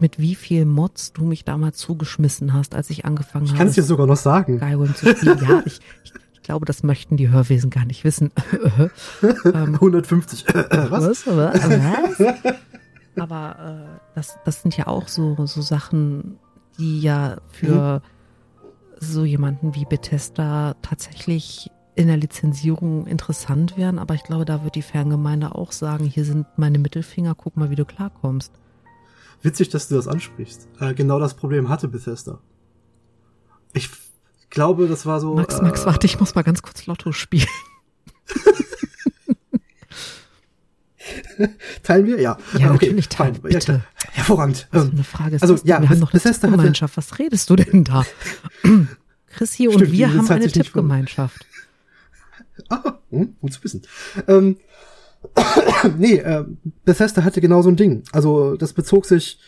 [0.00, 3.58] mit wie viel Mods du mich damals zugeschmissen hast, als ich angefangen Ich habe.
[3.58, 4.58] kann es dir sogar noch sagen.
[4.58, 5.38] Skyrim zu spielen.
[5.48, 8.30] ja, ich, ich, ich glaube, das möchten die Hörwesen gar nicht wissen.
[9.44, 10.44] ähm, 150.
[10.54, 11.26] Was?
[11.26, 11.26] was?
[11.26, 12.54] was?
[13.16, 13.56] Aber
[13.96, 16.38] äh, das, das sind ja auch so, so Sachen,
[16.78, 18.02] die ja für
[18.98, 23.98] so jemanden wie Bethesda tatsächlich in der Lizenzierung interessant wären.
[23.98, 27.70] Aber ich glaube, da wird die Fangemeinde auch sagen, hier sind meine Mittelfinger, guck mal,
[27.70, 28.52] wie du klarkommst.
[29.42, 30.68] Witzig, dass du das ansprichst.
[30.80, 32.40] Äh, genau das Problem hatte Bethesda.
[33.74, 33.90] Ich
[34.50, 35.34] glaube, das war so.
[35.34, 37.46] Max, Max, äh, warte, ich muss mal ganz kurz Lotto spielen.
[41.82, 42.20] Teilen wir?
[42.20, 42.36] Ja.
[42.58, 43.72] Ja, Okay, natürlich, teilen, Ja, bitte.
[43.72, 44.68] Ja, hervorragend.
[44.70, 45.64] Was Ähm, eine Frage ist also, das?
[45.64, 46.96] ja, wir haben noch eine Tippgemeinschaft.
[46.96, 48.04] Was redest du denn da?
[49.28, 51.46] Chrissy und Stimmt, die wir haben eine Tippgemeinschaft.
[52.68, 53.82] Ah, hm, gut zu wissen.
[54.28, 54.56] Ähm,
[55.98, 56.44] nee, äh,
[56.84, 58.04] Bethesda hatte genau so ein Ding.
[58.12, 59.40] Also das bezog sich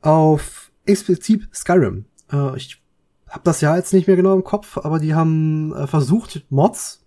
[0.00, 2.06] auf explizit Skyrim.
[2.32, 2.82] Äh, ich
[3.28, 6.99] habe das ja jetzt nicht mehr genau im Kopf, aber die haben äh, versucht, Mods,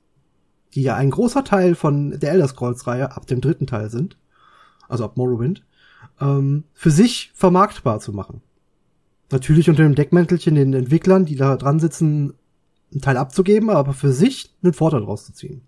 [0.75, 4.17] die ja ein großer Teil von der Elder Scrolls-Reihe ab dem dritten Teil sind,
[4.87, 5.63] also ab Morrowind,
[6.19, 8.41] ähm, für sich vermarktbar zu machen.
[9.31, 12.33] Natürlich unter dem Deckmäntelchen den Entwicklern, die da dran sitzen,
[12.91, 15.61] einen Teil abzugeben, aber für sich einen Vorteil draus zu ziehen.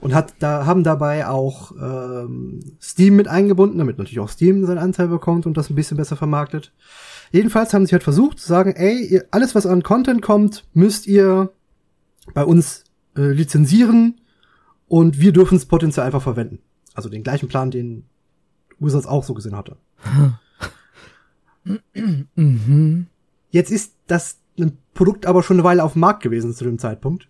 [0.00, 4.78] Und hat da haben dabei auch ähm, Steam mit eingebunden, damit natürlich auch Steam seinen
[4.78, 6.72] Anteil bekommt und das ein bisschen besser vermarktet.
[7.32, 11.50] Jedenfalls haben sie halt versucht zu sagen, ey, alles was an Content kommt, müsst ihr
[12.34, 12.84] bei uns
[13.16, 14.20] äh, lizenzieren
[14.88, 16.60] und wir dürfen es potenziell einfach verwenden.
[16.94, 18.04] Also den gleichen Plan, den
[18.78, 19.76] Wizards auch so gesehen hatte.
[22.36, 23.08] Mhm.
[23.50, 26.78] Jetzt ist das ein Produkt aber schon eine Weile auf dem Markt gewesen zu dem
[26.78, 27.28] Zeitpunkt.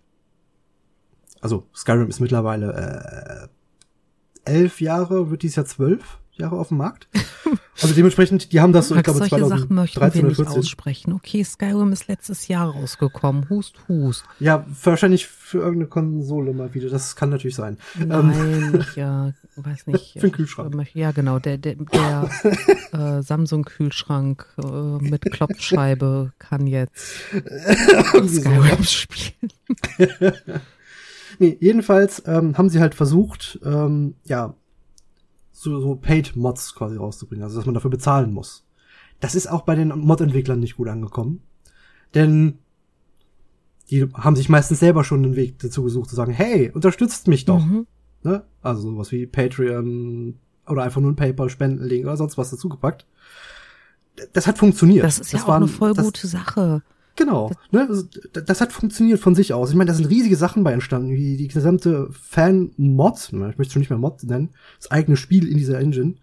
[1.41, 3.49] Also Skyrim ist mittlerweile
[4.45, 7.07] äh, elf Jahre, wird dies Jahr zwölf Jahre auf dem Markt.
[7.81, 10.59] Also dementsprechend, die haben das so, ich glaube, solche Sachen möchten wir 2013 nicht 14.
[10.59, 11.13] aussprechen.
[11.13, 13.47] Okay, Skyrim ist letztes Jahr rausgekommen.
[13.49, 14.23] Hust, hust.
[14.39, 16.89] Ja, wahrscheinlich für irgendeine Konsole mal wieder.
[16.89, 17.77] Das kann natürlich sein.
[17.99, 20.13] Ähm, Nein, ich äh, weiß nicht.
[20.13, 20.75] Für den Kühlschrank.
[20.75, 21.37] Äh, ja, genau.
[21.37, 22.29] Der, der, der
[22.93, 24.67] äh, Samsung-Kühlschrank äh,
[25.03, 27.13] mit Klopfscheibe kann jetzt.
[28.27, 29.51] Skyrim spielen.
[31.39, 34.55] Nee, jedenfalls ähm, haben sie halt versucht, ähm, ja,
[35.59, 38.63] so, so Paid-Mods quasi rauszubringen, also dass man dafür bezahlen muss.
[39.19, 41.41] Das ist auch bei den Mod-Entwicklern nicht gut angekommen.
[42.13, 42.59] Denn
[43.89, 47.45] die haben sich meistens selber schon den Weg dazu gesucht, zu sagen, hey, unterstützt mich
[47.45, 47.65] doch.
[47.65, 47.87] Mhm.
[48.23, 48.43] Ne?
[48.61, 50.35] Also sowas wie Patreon
[50.67, 53.07] oder einfach nur ein PayPal, Spendenlink oder sonst was dazugepackt.
[54.33, 55.03] Das hat funktioniert.
[55.05, 56.83] Das ist ja auch waren- eine voll das- gute Sache.
[57.17, 57.51] Genau.
[57.71, 57.89] Ne,
[58.31, 59.71] das, hat funktioniert von sich aus.
[59.71, 63.73] Ich meine, da sind riesige Sachen bei entstanden, wie die gesamte Fan-Mod, ne, ich möchte
[63.73, 66.15] schon nicht mehr Mod nennen, das eigene Spiel in dieser Engine,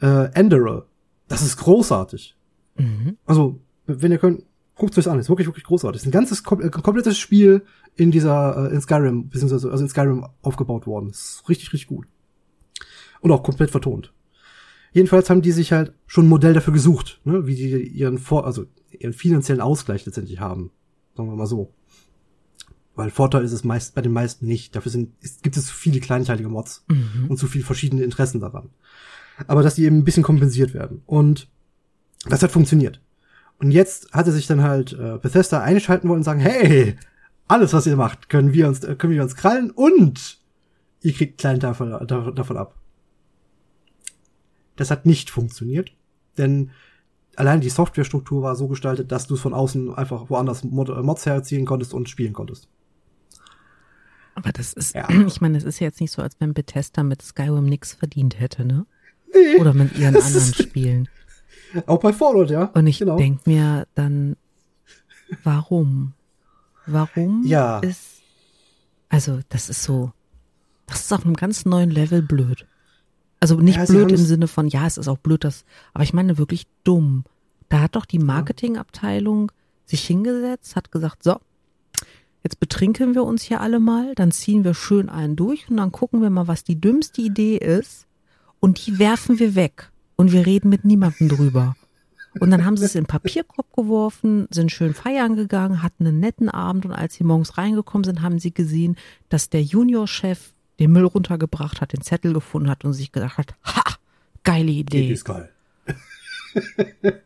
[0.00, 0.86] äh, Enderer.
[1.26, 2.36] Das ist großartig.
[2.76, 3.16] Mhm.
[3.26, 4.44] Also, wenn ihr könnt,
[4.76, 6.00] guckt euch an, ist wirklich, wirklich großartig.
[6.00, 7.62] Ist ein ganzes, kom äh, komplettes Spiel
[7.96, 11.10] in dieser, äh, in Skyrim, beziehungsweise, also in Skyrim aufgebaut worden.
[11.10, 12.06] ist richtig, richtig gut.
[13.20, 14.12] Und auch komplett vertont.
[14.92, 18.46] Jedenfalls haben die sich halt schon ein Modell dafür gesucht, ne, wie die ihren Vor
[18.46, 18.66] also
[19.12, 20.70] finanziellen Ausgleich letztendlich haben.
[21.16, 21.72] Sagen wir mal so.
[22.94, 24.74] Weil Vorteil ist es meist bei den meisten nicht.
[24.74, 27.26] Dafür sind, ist, gibt es zu viele kleinteilige Mods Mhm.
[27.28, 28.70] und zu viele verschiedene Interessen daran.
[29.46, 31.02] Aber dass die eben ein bisschen kompensiert werden.
[31.04, 31.48] Und
[32.26, 33.00] das hat funktioniert.
[33.58, 36.96] Und jetzt hatte sich dann halt äh, Bethesda einschalten wollen und sagen, hey,
[37.48, 40.38] alles, was ihr macht, können wir uns, äh, können wir uns krallen und
[41.02, 42.74] ihr kriegt kleinen davon, davon davon ab.
[44.76, 45.92] Das hat nicht funktioniert,
[46.38, 46.70] denn
[47.36, 51.02] allein die Softwarestruktur war so gestaltet, dass du es von außen einfach woanders Mod äh,
[51.02, 52.68] Mods herziehen konntest und spielen konntest.
[54.34, 55.08] Aber das ist, Ja.
[55.26, 58.38] ich meine, es ist ja jetzt nicht so, als wenn Bethesda mit Skyrim nichts verdient
[58.40, 58.86] hätte, ne?
[59.34, 61.08] Nee, Oder mit ihren anderen ist- Spielen.
[61.86, 62.64] auch bei Fallout, ja.
[62.74, 63.16] Und ich Genau.
[63.16, 64.36] denk mir dann,
[65.42, 66.12] warum?
[66.86, 67.80] Warum Ja.
[67.80, 68.22] ist,
[69.08, 70.12] also das ist so,
[70.86, 72.66] das ist auf einem ganz neuen Level blöd.
[73.40, 76.14] Also nicht Ja, blöd im Sinne von, ja, es ist auch blöd, das, aber ich
[76.14, 77.24] meine wirklich dumm.
[77.68, 79.52] Da hat doch die Marketingabteilung
[79.84, 81.36] sich hingesetzt, hat gesagt, so,
[82.42, 85.92] jetzt betrinken wir uns hier alle mal, dann ziehen wir schön einen durch und dann
[85.92, 88.06] gucken wir mal, was die dümmste Idee ist
[88.60, 91.76] und die werfen wir weg und wir reden mit niemandem drüber.
[92.38, 96.20] Und dann haben sie es in den Papierkorb geworfen, sind schön feiern gegangen, hatten einen
[96.20, 98.96] netten Abend und als sie morgens reingekommen sind, haben sie gesehen,
[99.28, 103.54] dass der Juniorchef den Müll runtergebracht hat, den Zettel gefunden hat und sich gedacht hat,
[103.64, 103.82] ha,
[104.44, 105.12] geile Die Idee.
[105.12, 105.50] ist geil.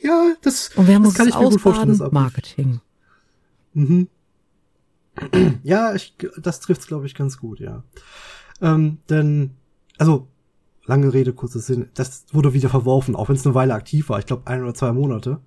[0.00, 2.08] ja, das, Und wer das muss kann es ich mir gut vorstellen.
[2.12, 2.80] Marketing.
[3.74, 4.08] Mhm.
[5.62, 7.84] Ja, ich, das trifft's, glaube ich, ganz gut, ja.
[8.60, 9.50] Ähm, denn,
[9.96, 10.26] also,
[10.86, 14.18] lange Rede, kurzer Sinn, das wurde wieder verworfen, auch wenn es eine Weile aktiv war,
[14.18, 15.40] ich glaube ein oder zwei Monate.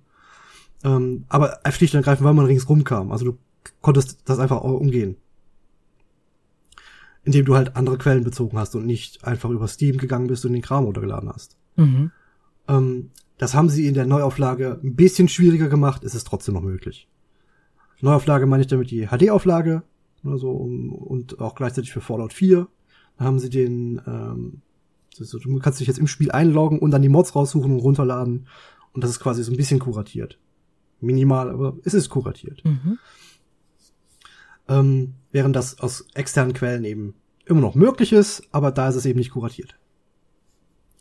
[0.84, 3.12] Ähm, aber schlicht und ergreifend, weil man ringsrum kam.
[3.12, 3.38] Also du
[3.82, 5.16] konntest das einfach umgehen.
[7.24, 10.52] Indem du halt andere Quellen bezogen hast und nicht einfach über Steam gegangen bist und
[10.52, 11.56] den Kram runtergeladen hast.
[11.76, 12.10] Mhm.
[12.68, 16.62] Ähm, das haben sie in der Neuauflage ein bisschen schwieriger gemacht, es ist trotzdem noch
[16.62, 17.08] möglich.
[18.00, 19.82] Neuauflage meine ich damit die HD-Auflage,
[20.24, 22.66] also um, und auch gleichzeitig für Fallout 4.
[23.18, 24.62] Da haben sie den, ähm,
[25.12, 28.46] so, du kannst dich jetzt im Spiel einloggen und dann die Mods raussuchen und runterladen.
[28.92, 30.38] Und das ist quasi so ein bisschen kuratiert.
[31.00, 32.64] Minimal, aber es ist kuratiert.
[32.64, 32.98] Mhm.
[34.68, 37.14] Ähm, während das aus externen Quellen eben
[37.46, 39.76] immer noch möglich ist, aber da ist es eben nicht kuratiert.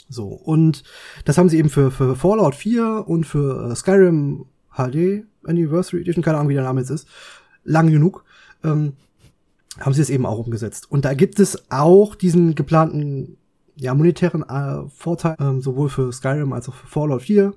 [0.10, 0.84] So, und
[1.26, 6.24] das haben sie eben für, für Fallout 4 und für äh, Skyrim HD Anniversary Edition,
[6.24, 7.08] keine Ahnung, wie der Name jetzt ist,
[7.64, 8.24] lang genug,
[8.64, 8.94] ähm,
[9.80, 10.90] haben sie es eben auch umgesetzt.
[10.90, 13.38] Und da gibt es auch diesen geplanten,
[13.76, 17.54] ja, monetären äh, Vorteil, ähm, sowohl für Skyrim als auch für Fallout 4,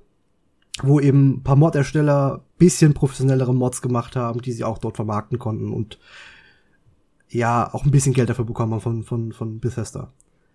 [0.83, 5.39] wo eben ein paar Mod-Ersteller bisschen professionellere Mods gemacht haben, die sie auch dort vermarkten
[5.39, 5.97] konnten und
[7.31, 10.11] ja, auch ein bisschen Geld dafür bekommen haben von, von, von Bethesda.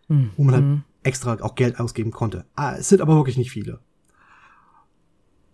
[0.08, 0.30] Mhm.
[0.36, 0.82] Wo man halt mhm.
[1.02, 2.44] extra auch Geld ausgeben konnte.
[2.54, 3.80] Ah, es sind aber wirklich nicht viele.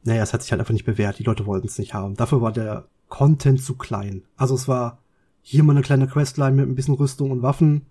[0.05, 1.19] Naja, es hat sich halt einfach nicht bewährt.
[1.19, 2.17] Die Leute wollten es nicht haben.
[2.17, 4.25] Dafür war der Content zu klein.
[4.37, 4.99] Also es war
[5.43, 7.87] hier mal eine kleine Questline mit ein bisschen Rüstung und Waffen.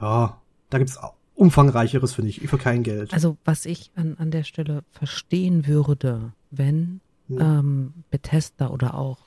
[0.00, 0.98] Ja, da gibt's
[1.34, 3.14] umfangreicheres, finde ich, für kein Geld.
[3.14, 7.60] Also was ich an, an der Stelle verstehen würde, wenn ja.
[7.60, 9.18] ähm, Bethesda oder auch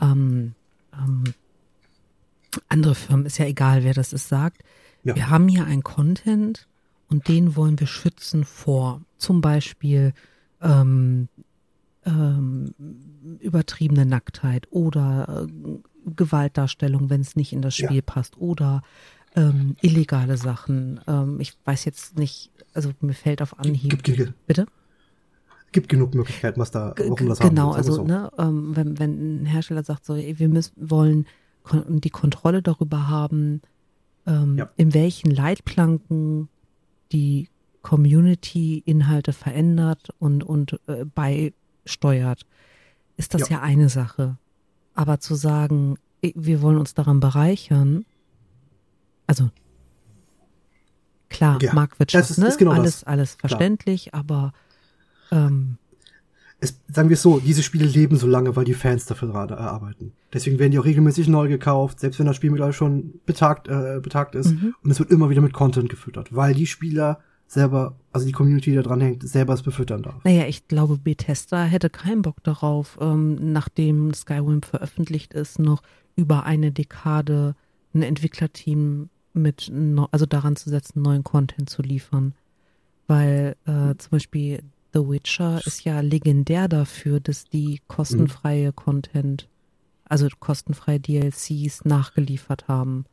[0.00, 0.54] ähm,
[0.92, 1.24] ähm,
[2.68, 4.62] andere Firmen, ist ja egal, wer das ist, sagt,
[5.04, 5.14] ja.
[5.14, 6.66] wir haben hier einen Content
[7.08, 10.12] und den wollen wir schützen vor zum Beispiel
[10.60, 11.28] ähm,
[12.04, 12.74] ähm,
[13.40, 15.78] übertriebene Nacktheit oder äh,
[16.14, 18.02] Gewaltdarstellung, wenn es nicht in das Spiel ja.
[18.04, 18.82] passt oder
[19.34, 21.00] ähm, illegale Sachen.
[21.06, 23.90] Ähm, ich weiß jetzt nicht, also mir fällt auf Anhieb.
[23.90, 24.66] Gibt, gibt, bitte?
[25.72, 28.04] Gibt genug Möglichkeiten, was da, warum das Genau, haben also so.
[28.04, 31.26] ne, ähm, wenn, wenn ein Hersteller sagt so, ey, wir müssen wollen
[31.72, 33.62] die Kontrolle darüber haben,
[34.26, 34.70] ähm, ja.
[34.76, 36.48] in welchen Leitplanken
[37.12, 37.48] die
[37.82, 42.46] Community Inhalte verändert und, und äh, beisteuert,
[43.16, 43.56] ist das ja.
[43.56, 44.36] ja eine Sache.
[44.94, 48.04] Aber zu sagen, wir wollen uns daran bereichern,
[49.26, 49.50] also
[51.28, 52.48] klar, ja, Marktwirtschaft, ist, ne?
[52.48, 53.04] Ist genau alles, das.
[53.04, 54.20] alles verständlich, klar.
[54.20, 54.52] aber
[55.30, 55.78] ähm,
[56.60, 59.58] es, sagen wir es so, diese Spiele leben so lange, weil die Fans dafür gerade
[59.58, 60.12] arbeiten.
[60.32, 64.00] Deswegen werden die auch regelmäßig neu gekauft, selbst wenn das Spiel mittlerweile schon betagt, äh,
[64.02, 64.52] betagt ist.
[64.52, 64.74] Mhm.
[64.82, 68.70] Und es wird immer wieder mit Content gefüttert, weil die Spieler selber, also die Community,
[68.70, 70.24] die da dran hängt, selber es befüttern darf.
[70.24, 75.82] Naja, ich glaube, Bethesda hätte keinen Bock darauf, ähm, nachdem Skyrim veröffentlicht ist, noch
[76.16, 77.54] über eine Dekade
[77.94, 79.70] ein Entwicklerteam mit,
[80.10, 82.34] also daran zu setzen, neuen Content zu liefern.
[83.06, 84.60] Weil äh, zum Beispiel
[84.92, 89.48] The Witcher ist ja legendär dafür, dass die kostenfreie Content,
[90.04, 93.04] also kostenfreie DLCs nachgeliefert haben.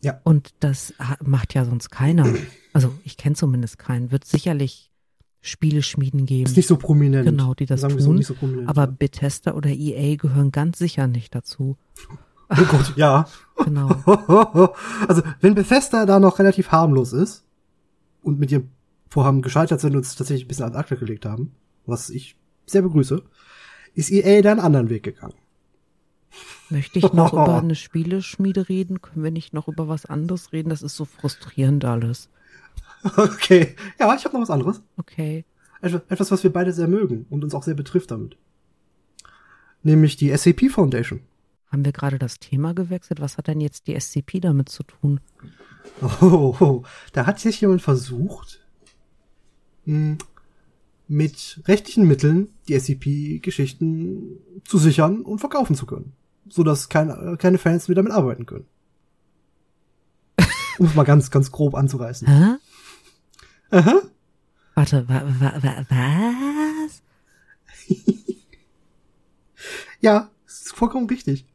[0.00, 0.20] Ja.
[0.24, 2.26] Und das macht ja sonst keiner.
[2.72, 4.12] Also ich kenne zumindest keinen.
[4.12, 4.92] Wird sicherlich
[5.40, 6.46] Spieleschmieden geben.
[6.46, 7.26] Ist nicht so prominent.
[7.26, 8.22] Genau, die das Sagen tun.
[8.22, 8.94] So, so aber ja.
[8.98, 11.76] Bethesda oder EA gehören ganz sicher nicht dazu.
[12.50, 13.26] Oh Gott, ja.
[13.64, 13.88] Genau.
[15.08, 17.44] also wenn Bethesda da noch relativ harmlos ist
[18.22, 18.70] und mit ihrem
[19.08, 21.52] Vorhaben gescheitert sind und es tatsächlich ein bisschen ans Akte gelegt haben,
[21.86, 23.22] was ich sehr begrüße,
[23.94, 25.34] ist EA da einen anderen Weg gegangen.
[26.68, 29.00] Möchte ich noch über eine Spieleschmiede reden?
[29.00, 30.68] Können wir nicht noch über was anderes reden?
[30.68, 32.28] Das ist so frustrierend alles.
[33.16, 33.76] Okay.
[33.98, 34.82] Ja, ich habe noch was anderes.
[34.96, 35.44] Okay.
[35.80, 38.36] Etwas, was wir beide sehr mögen und uns auch sehr betrifft damit.
[39.82, 41.20] Nämlich die SAP Foundation.
[41.70, 43.20] Haben wir gerade das Thema gewechselt?
[43.20, 45.20] Was hat denn jetzt die SCP damit zu tun?
[46.20, 48.60] Oh, oh, da hat sich jemand versucht,
[51.08, 56.12] mit rechtlichen Mitteln die SCP-Geschichten zu sichern und verkaufen zu können
[56.50, 58.66] so dass keine, keine Fans mehr damit arbeiten können.
[60.78, 62.28] um es mal ganz, ganz grob anzureißen.
[62.28, 62.56] Hä?
[63.70, 64.02] Aha.
[64.74, 67.02] Warte, wa, wa, wa, was?
[70.00, 71.46] ja, ist vollkommen richtig.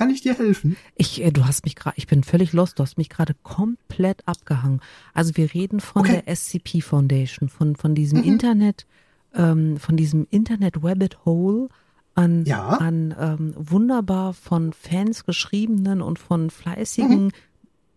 [0.00, 0.78] Kann ich dir helfen?
[0.96, 4.26] Ich, äh, du hast mich gerade, ich bin völlig lost, du hast mich gerade komplett
[4.26, 4.80] abgehangen.
[5.12, 6.22] Also wir reden von okay.
[6.24, 8.24] der SCP Foundation, von, von diesem mhm.
[8.24, 8.86] Internet,
[9.34, 11.68] ähm, von diesem Internet Rabbit Hole,
[12.14, 12.68] an, ja.
[12.68, 17.32] an ähm, wunderbar von Fans geschriebenen und von fleißigen mhm.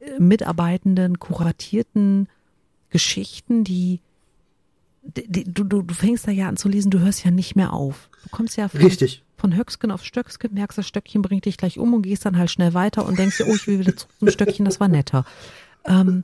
[0.01, 2.27] Äh, Mitarbeitenden kuratierten
[2.89, 4.01] Geschichten, die,
[5.03, 7.55] die, die, du, du, du fängst da ja an zu lesen, du hörst ja nicht
[7.55, 8.09] mehr auf.
[8.23, 9.23] Du kommst ja von, Richtig.
[9.43, 12.49] Von Höcksken auf Stöcksken, merkst, das Stöckchen bringt dich gleich um und gehst dann halt
[12.49, 15.25] schnell weiter und denkst dir, oh, ich will wieder zum Stöckchen, das war netter.
[15.83, 16.23] Ähm,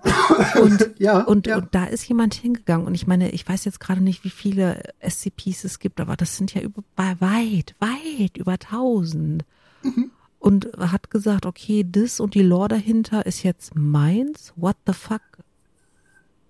[0.61, 1.57] und, ja, und, ja.
[1.57, 4.83] und da ist jemand hingegangen und ich meine, ich weiß jetzt gerade nicht, wie viele
[5.05, 9.43] SCPs es gibt, aber das sind ja über, weit, weit über tausend.
[9.83, 10.11] Mhm.
[10.39, 14.53] Und hat gesagt, okay, das und die Lore dahinter ist jetzt meins.
[14.55, 15.19] What the fuck?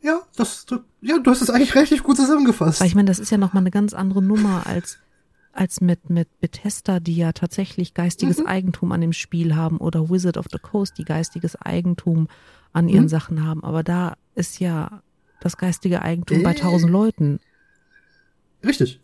[0.03, 0.67] Ja, das,
[1.01, 2.79] ja, du hast es eigentlich relativ gut zusammengefasst.
[2.79, 4.99] Weil ich meine, das ist ja nochmal eine ganz andere Nummer als
[5.53, 8.47] als mit, mit Bethesda, die ja tatsächlich geistiges mhm.
[8.47, 12.27] Eigentum an dem Spiel haben, oder Wizard of the Coast, die geistiges Eigentum
[12.73, 13.09] an ihren mhm.
[13.09, 13.63] Sachen haben.
[13.63, 15.01] Aber da ist ja
[15.41, 17.39] das geistige Eigentum äh, bei tausend Leuten.
[18.63, 18.99] Richtig.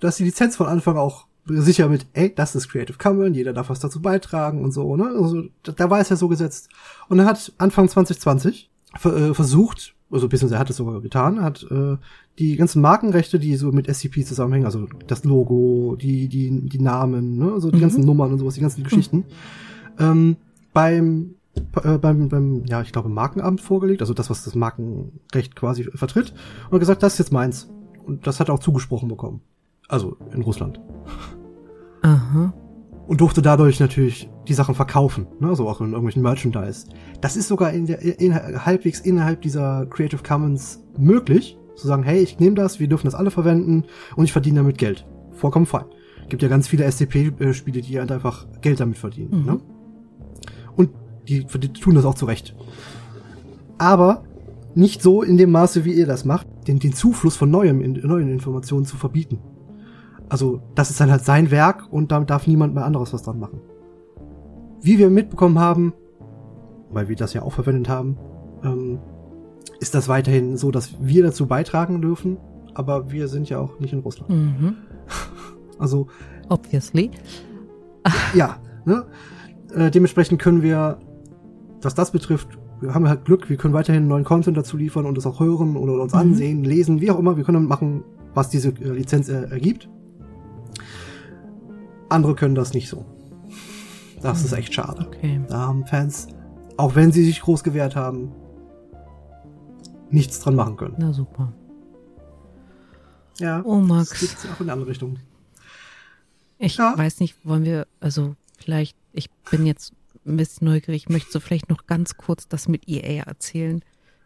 [0.00, 3.52] Da ist die Lizenz von Anfang auch sicher mit, ey, das ist Creative Commons, jeder
[3.52, 5.06] darf was dazu beitragen und so, ne?
[5.16, 6.68] Also, da war es ja so gesetzt.
[7.08, 11.42] Und dann hat Anfang 2020 ver äh, versucht, also beziehungsweise er hat es sogar getan,
[11.42, 11.96] hat äh,
[12.38, 17.38] die ganzen Markenrechte, die so mit SCP zusammenhängen, also das Logo, die, die, die Namen,
[17.38, 17.80] ne, also die Mhm.
[17.82, 19.24] ganzen Nummern und sowas, die ganzen Geschichten,
[19.98, 20.36] ähm,
[20.72, 21.34] beim,
[21.82, 26.32] äh, beim, beim, ja, ich glaube, Markenamt vorgelegt, also das, was das Markenrecht quasi vertritt,
[26.66, 27.68] und hat gesagt, das ist jetzt meins.
[28.06, 29.40] Und das hat er auch zugesprochen bekommen.
[29.88, 30.80] Also in Russland.
[32.02, 32.52] Aha.
[33.10, 35.48] Und durfte dadurch natürlich die Sachen verkaufen, ne?
[35.48, 36.86] also auch in irgendwelchen Merchandise.
[37.20, 42.20] Das ist sogar in der, in, halbwegs innerhalb dieser Creative Commons möglich, zu sagen, hey,
[42.20, 43.82] ich nehme das, wir dürfen das alle verwenden
[44.14, 45.08] und ich verdiene damit Geld.
[45.32, 45.86] Vollkommen fein.
[46.28, 49.40] Gibt ja ganz viele SCP-Spiele, die halt einfach Geld damit verdienen.
[49.40, 49.44] Mhm.
[49.44, 49.60] Ne?
[50.76, 50.90] Und
[51.26, 52.54] die, die tun das auch zurecht.
[53.76, 54.22] Aber
[54.76, 57.94] nicht so in dem Maße, wie ihr das macht, den, den Zufluss von neuem, in,
[57.94, 59.40] neuen Informationen zu verbieten.
[60.30, 63.38] Also, das ist dann halt sein Werk und damit darf niemand mehr anderes was dran
[63.38, 63.60] machen.
[64.80, 65.92] Wie wir mitbekommen haben,
[66.90, 68.16] weil wir das ja auch verwendet haben,
[68.64, 68.98] ähm,
[69.80, 72.38] ist das weiterhin so, dass wir dazu beitragen dürfen,
[72.74, 74.30] aber wir sind ja auch nicht in Russland.
[74.30, 74.76] Mhm.
[75.78, 76.08] Also,
[76.50, 77.10] Obviously.
[78.34, 79.06] ja, ne?
[79.74, 80.98] Äh, dementsprechend können wir,
[81.80, 82.48] was das betrifft,
[82.82, 85.76] wir haben halt Glück, wir können weiterhin neuen Content dazu liefern und es auch hören
[85.76, 86.18] oder uns Mhm.
[86.20, 87.38] ansehen, lesen, wie auch immer.
[87.38, 89.88] Wir können damit machen, was diese äh, Lizenz äh, ergibt.
[92.10, 93.04] Andere können das nicht so.
[94.20, 95.06] Das ist echt schade.
[95.06, 95.40] Okay.
[95.48, 96.28] Da haben Fans,
[96.76, 98.32] auch wenn sie sich groß gewehrt haben,
[100.10, 100.96] nichts dran machen können.
[100.98, 101.52] Na super.
[103.38, 104.10] Ja, Oh, Max.
[104.10, 105.18] das gibt's auch in eine andere Richtung.
[106.58, 106.92] Ich Ja.
[106.98, 109.92] weiß nicht, wollen wir, also vielleicht, ich bin jetzt
[110.26, 113.82] ein bisschen neugierig, möchtest du vielleicht noch ganz kurz das mit EA erzählen?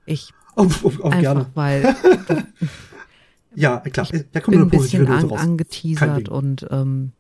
[0.07, 1.47] Ich Oh, oh, oh, einfach, gerne.
[1.55, 1.95] weil
[3.57, 4.07] Ja, klar.
[4.11, 5.41] Da ich kommt bin ein bisschen an, raus.
[5.41, 7.13] Angeteasert und ähm,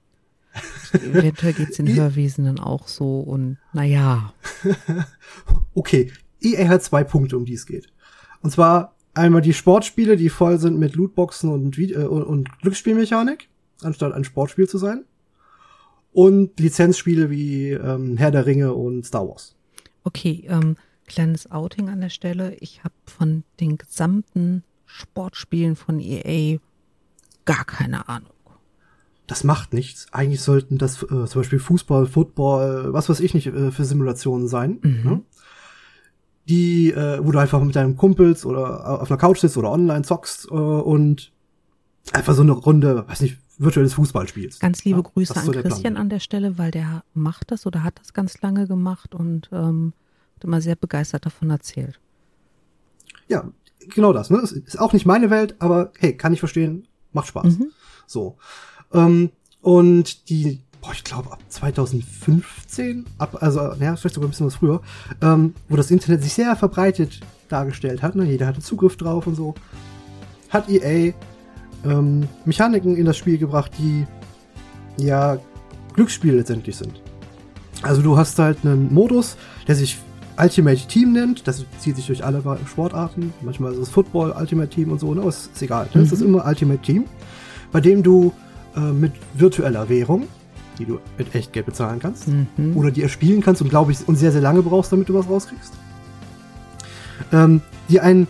[0.92, 4.32] eventuell geht's in Hörwesen dann auch so und naja.
[5.74, 7.88] Okay, EA hat zwei Punkte, um die es geht.
[8.42, 13.48] Und zwar einmal die Sportspiele, die voll sind mit Lootboxen und, äh, und Glücksspielmechanik,
[13.82, 15.04] anstatt ein Sportspiel zu sein.
[16.12, 19.56] Und Lizenzspiele wie ähm, Herr der Ringe und Star Wars.
[20.04, 22.54] Okay, ähm, kleines Outing an der Stelle.
[22.60, 26.58] Ich habe von den gesamten Sportspielen von EA
[27.44, 28.33] gar keine Ahnung.
[29.26, 30.06] Das macht nichts.
[30.12, 34.48] Eigentlich sollten das äh, zum Beispiel Fußball, Football, was weiß ich nicht, äh, für Simulationen
[34.48, 34.78] sein.
[34.82, 35.22] Ne?
[36.46, 40.02] Die, äh, wo du einfach mit deinen Kumpels oder auf einer Couch sitzt oder online
[40.02, 41.32] zockst äh, und
[42.12, 44.60] einfach so eine Runde, weiß nicht, virtuelles Fußball spielst.
[44.60, 45.72] Ganz liebe Ja, Grüße das ist an so der Plan.
[45.72, 49.48] Christian an der Stelle, weil der macht das oder hat das ganz lange gemacht und
[49.52, 49.94] ähm,
[50.36, 51.98] hat immer sehr begeistert davon erzählt.
[53.28, 54.28] Ja, genau das.
[54.28, 54.38] Ne?
[54.42, 57.58] Das ist auch nicht meine Welt, aber hey, kann ich verstehen, macht Spaß.
[57.58, 57.70] Mhm.
[58.06, 58.36] So.
[58.94, 59.30] Ähm,
[59.60, 64.56] und die, boah, ich glaube ab 2015, ab, also ja, vielleicht sogar ein bisschen was
[64.56, 64.80] früher,
[65.22, 68.24] ähm, wo das Internet sich sehr verbreitet dargestellt hat, ne?
[68.24, 69.54] jeder hatte Zugriff drauf und so,
[70.50, 71.12] hat EA
[71.84, 74.06] ähm, Mechaniken in das Spiel gebracht, die
[74.96, 75.38] ja
[75.94, 77.00] Glücksspiele letztendlich sind.
[77.82, 79.98] Also du hast halt einen Modus, der sich
[80.38, 81.46] Ultimate Team nennt.
[81.46, 83.32] Das zieht sich durch alle Sportarten.
[83.42, 85.20] Manchmal ist es Football, Ultimate Team und so, ne?
[85.20, 85.88] aber es ist egal.
[85.94, 86.02] Ne?
[86.02, 87.04] Es ist immer Ultimate Team,
[87.72, 88.32] bei dem du
[88.76, 90.28] äh, mit virtueller Währung,
[90.78, 92.76] die du mit echt Geld bezahlen kannst, Mhm.
[92.76, 95.28] oder die erspielen kannst und glaube ich und sehr, sehr lange brauchst, damit du was
[95.28, 95.72] rauskriegst,
[97.32, 98.26] ähm, die ein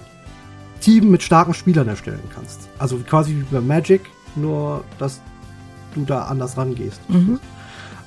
[0.81, 2.69] Team mit starken Spielern erstellen kannst.
[2.79, 4.03] Also quasi wie bei Magic,
[4.37, 5.21] nur dass
[5.95, 7.01] du da anders rangehst.
[7.09, 7.39] Mhm.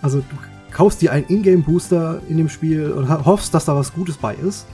[0.02, 0.36] Also du
[0.72, 4.36] kaufst dir einen Ingame-Booster in dem Spiel und ho- hoffst, dass da was Gutes bei
[4.36, 4.68] ist.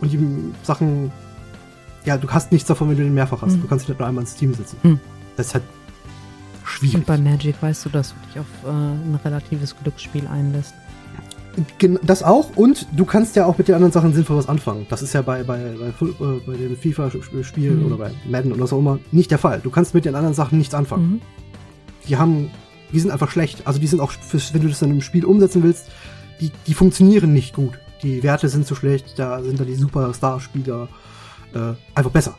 [0.00, 0.18] Und die
[0.64, 1.12] Sachen,
[2.04, 3.56] ja, du hast nichts davon, wenn du den mehrfach hast.
[3.56, 3.62] Mhm.
[3.62, 4.76] Du kannst nicht nur einmal ins Team sitzen.
[4.82, 5.00] Mhm.
[5.36, 5.64] Das ist halt
[6.76, 6.94] schwierig.
[6.96, 10.74] Und bei Magic weißt du, dass du dich auf äh, ein relatives Glücksspiel einlässt.
[12.02, 14.86] Das auch und du kannst ja auch mit den anderen Sachen sinnvoll was anfangen.
[14.90, 17.86] Das ist ja bei, bei, bei, äh, bei den FIFA-Spielen Mhm.
[17.86, 19.60] oder bei Madden oder so immer nicht der Fall.
[19.62, 21.12] Du kannst mit den anderen Sachen nichts anfangen.
[21.12, 21.20] Mhm.
[22.08, 22.50] Die haben,
[22.92, 23.66] die sind einfach schlecht.
[23.66, 24.12] Also die sind auch,
[24.52, 25.86] wenn du das dann im Spiel umsetzen willst,
[26.42, 27.78] die, die funktionieren nicht gut.
[28.02, 30.88] Die Werte sind zu schlecht, da sind dann die Superstar-Spieler
[31.54, 31.58] äh,
[31.94, 32.36] einfach besser.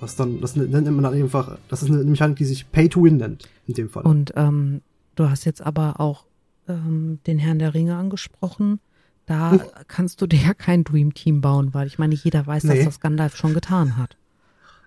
[0.00, 3.02] Was dann, das nennt man dann einfach, das ist eine Mechanik, die sich Pay to
[3.02, 4.04] Win nennt, in dem Fall.
[4.04, 4.80] Und ähm,
[5.16, 6.24] du hast jetzt aber auch
[6.68, 8.78] ähm, den Herrn der Ringe angesprochen.
[9.26, 9.60] Da Hm.
[9.88, 12.76] kannst du dir ja kein Dream Team bauen, weil ich meine, jeder weiß, Nee.
[12.76, 14.16] dass das Gandalf schon getan hat.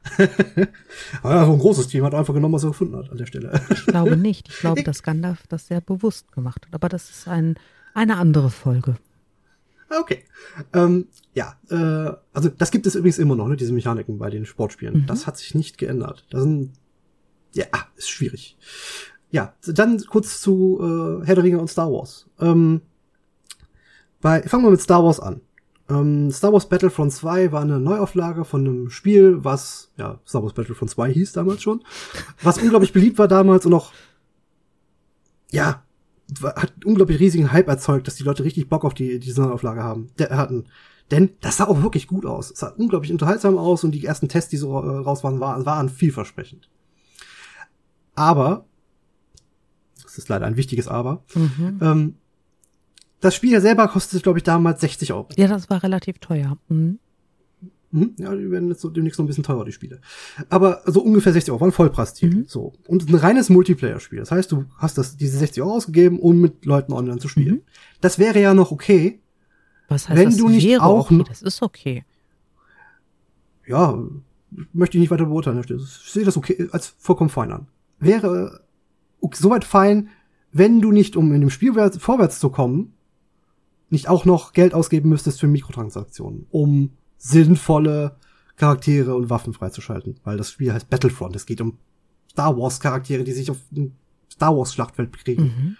[1.21, 3.25] Aber ja, so ein großes Team hat einfach genommen, was er gefunden hat an der
[3.27, 3.61] Stelle.
[3.69, 4.49] Ich glaube nicht.
[4.49, 6.73] Ich glaube, dass Gandalf das sehr bewusst gemacht hat.
[6.73, 7.55] Aber das ist ein,
[7.93, 8.95] eine andere Folge.
[9.99, 10.23] Okay.
[10.73, 14.45] Ähm, ja, äh, also das gibt es übrigens immer noch, ne, diese Mechaniken bei den
[14.45, 15.01] Sportspielen.
[15.01, 15.05] Mhm.
[15.05, 16.25] Das hat sich nicht geändert.
[16.29, 16.73] Das sind,
[17.53, 17.65] ja,
[17.95, 18.57] ist schwierig.
[19.31, 22.27] Ja, dann kurz zu äh, Herr der Ringe und Star Wars.
[22.39, 22.81] Ähm,
[24.19, 25.41] bei, fangen wir mit Star Wars an.
[25.89, 30.53] Ähm, Star Wars Battlefront 2 war eine Neuauflage von einem Spiel, was, ja, Star Wars
[30.53, 31.81] Battlefront 2 hieß damals schon,
[32.43, 33.93] was unglaublich beliebt war damals und auch,
[35.51, 35.83] ja,
[36.43, 40.09] hat unglaublich riesigen Hype erzeugt, dass die Leute richtig Bock auf die, diese Neuauflage haben,
[40.17, 40.65] der, hatten.
[41.11, 42.49] Denn das sah auch wirklich gut aus.
[42.51, 45.65] Es sah unglaublich unterhaltsam aus und die ersten Tests, die so äh, raus waren, waren,
[45.65, 46.69] waren vielversprechend.
[48.15, 48.65] Aber,
[50.03, 51.79] das ist leider ein wichtiges Aber, Mhm.
[51.81, 52.15] ähm,
[53.19, 55.27] das Spiel selber kostete, glaube ich, damals 60 Euro.
[55.37, 56.57] Ja, das war relativ teuer.
[56.69, 56.97] Mhm.
[57.91, 58.15] Hm?
[58.17, 59.99] Ja, die werden jetzt so demnächst noch ein bisschen teurer, die Spiele.
[60.49, 62.35] Aber so ungefähr 60 Euro, war ein Vollpreistitel.
[62.37, 62.45] Mhm.
[62.47, 62.73] So.
[62.87, 64.19] Und ein reines Multiplayer-Spiel.
[64.19, 67.55] Das heißt, du hast das, diese 60 Euro ausgegeben, um mit Leuten online zu spielen.
[67.55, 67.61] Mhm.
[67.99, 69.20] Das wäre ja noch okay.
[69.91, 71.23] Was heißt Wenn das du nicht wäre auch okay?
[71.27, 72.05] Das ist okay.
[73.67, 73.97] Ja,
[74.73, 75.59] möchte ich nicht weiter beurteilen.
[75.63, 77.67] Ich sehe das okay als vollkommen fein an.
[77.99, 78.61] Wäre
[79.33, 80.09] soweit fein,
[80.51, 82.93] wenn du nicht, um in dem Spiel wär- vorwärts zu kommen,
[83.89, 88.15] nicht auch noch Geld ausgeben müsstest für Mikrotransaktionen, um sinnvolle
[88.55, 90.19] Charaktere und Waffen freizuschalten.
[90.23, 91.35] Weil das Spiel heißt Battlefront.
[91.35, 91.77] Es geht um
[92.31, 93.93] Star Wars Charaktere, die sich auf ein
[94.31, 95.43] Star Wars Schlachtfeld bekriegen.
[95.43, 95.77] Mhm.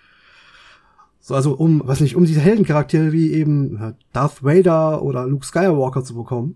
[1.21, 5.45] So, also um, was nicht, um diese Heldencharaktere wie eben äh, Darth Vader oder Luke
[5.45, 6.55] Skywalker zu bekommen,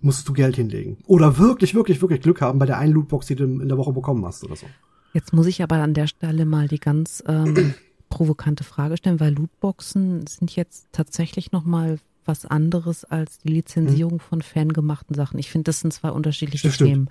[0.00, 0.98] musstest du Geld hinlegen.
[1.06, 3.92] Oder wirklich, wirklich, wirklich Glück haben bei der einen Lootbox, die du in der Woche
[3.92, 4.66] bekommen hast oder so.
[5.12, 7.74] Jetzt muss ich aber an der Stelle mal die ganz ähm,
[8.08, 14.18] provokante Frage stellen, weil Lootboxen sind jetzt tatsächlich noch mal was anderes als die Lizenzierung
[14.18, 15.38] von fangemachten Sachen.
[15.38, 16.90] Ich finde, das sind zwei unterschiedliche stimmt.
[16.90, 17.10] Themen.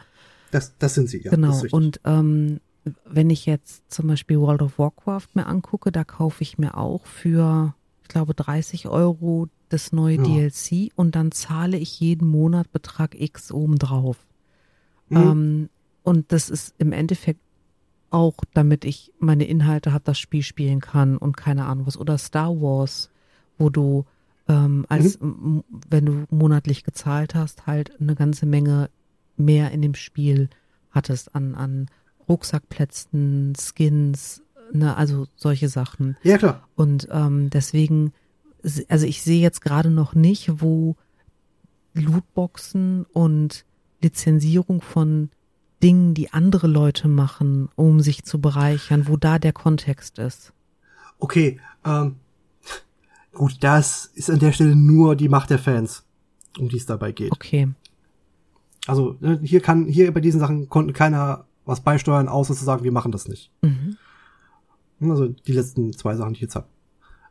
[0.51, 1.31] Das, das sind sie, ja.
[1.31, 1.61] genau.
[1.71, 2.59] Und ähm,
[3.05, 7.05] wenn ich jetzt zum Beispiel World of Warcraft mir angucke, da kaufe ich mir auch
[7.05, 7.73] für,
[8.03, 10.23] ich glaube, 30 Euro das neue Ja.
[10.23, 14.17] DLC und dann zahle ich jeden Monat Betrag X obendrauf.
[15.09, 15.17] Mhm.
[15.17, 15.69] Ähm,
[16.03, 17.39] und das ist im Endeffekt
[18.11, 21.97] auch, damit ich meine Inhalte habe, das Spiel spielen kann und keine Ahnung was.
[21.97, 23.09] Oder Star Wars,
[23.57, 24.05] wo du
[24.47, 28.91] ähm, als m- wenn du monatlich gezahlt hast, halt eine ganze Menge
[29.37, 30.49] mehr in dem Spiel
[30.91, 31.87] hattest an, an
[32.27, 36.17] Rucksackplätzen, Skins, ne, also solche Sachen.
[36.23, 36.67] ja, klar.
[36.75, 38.13] Und ähm, deswegen,
[38.89, 40.95] also ich sehe jetzt gerade noch nicht, wo
[41.93, 43.65] Lootboxen und
[44.01, 45.29] Lizenzierung von
[45.81, 50.53] Dingen, die andere Leute machen, um sich zu bereichern, wo da der Kontext ist.
[51.19, 52.15] Okay, ähm,
[53.33, 56.03] gut, das ist an der Stelle nur die Macht der Fans,
[56.57, 57.31] um die es dabei geht.
[57.31, 57.69] Okay.
[58.87, 62.83] Also ne, hier kann, hier bei diesen Sachen konnte keiner was beisteuern, außer zu sagen,
[62.83, 63.51] wir machen das nicht.
[63.61, 63.97] Mhm.
[64.99, 66.69] Also die letzten zwei Sachen, die ich jetzt hab.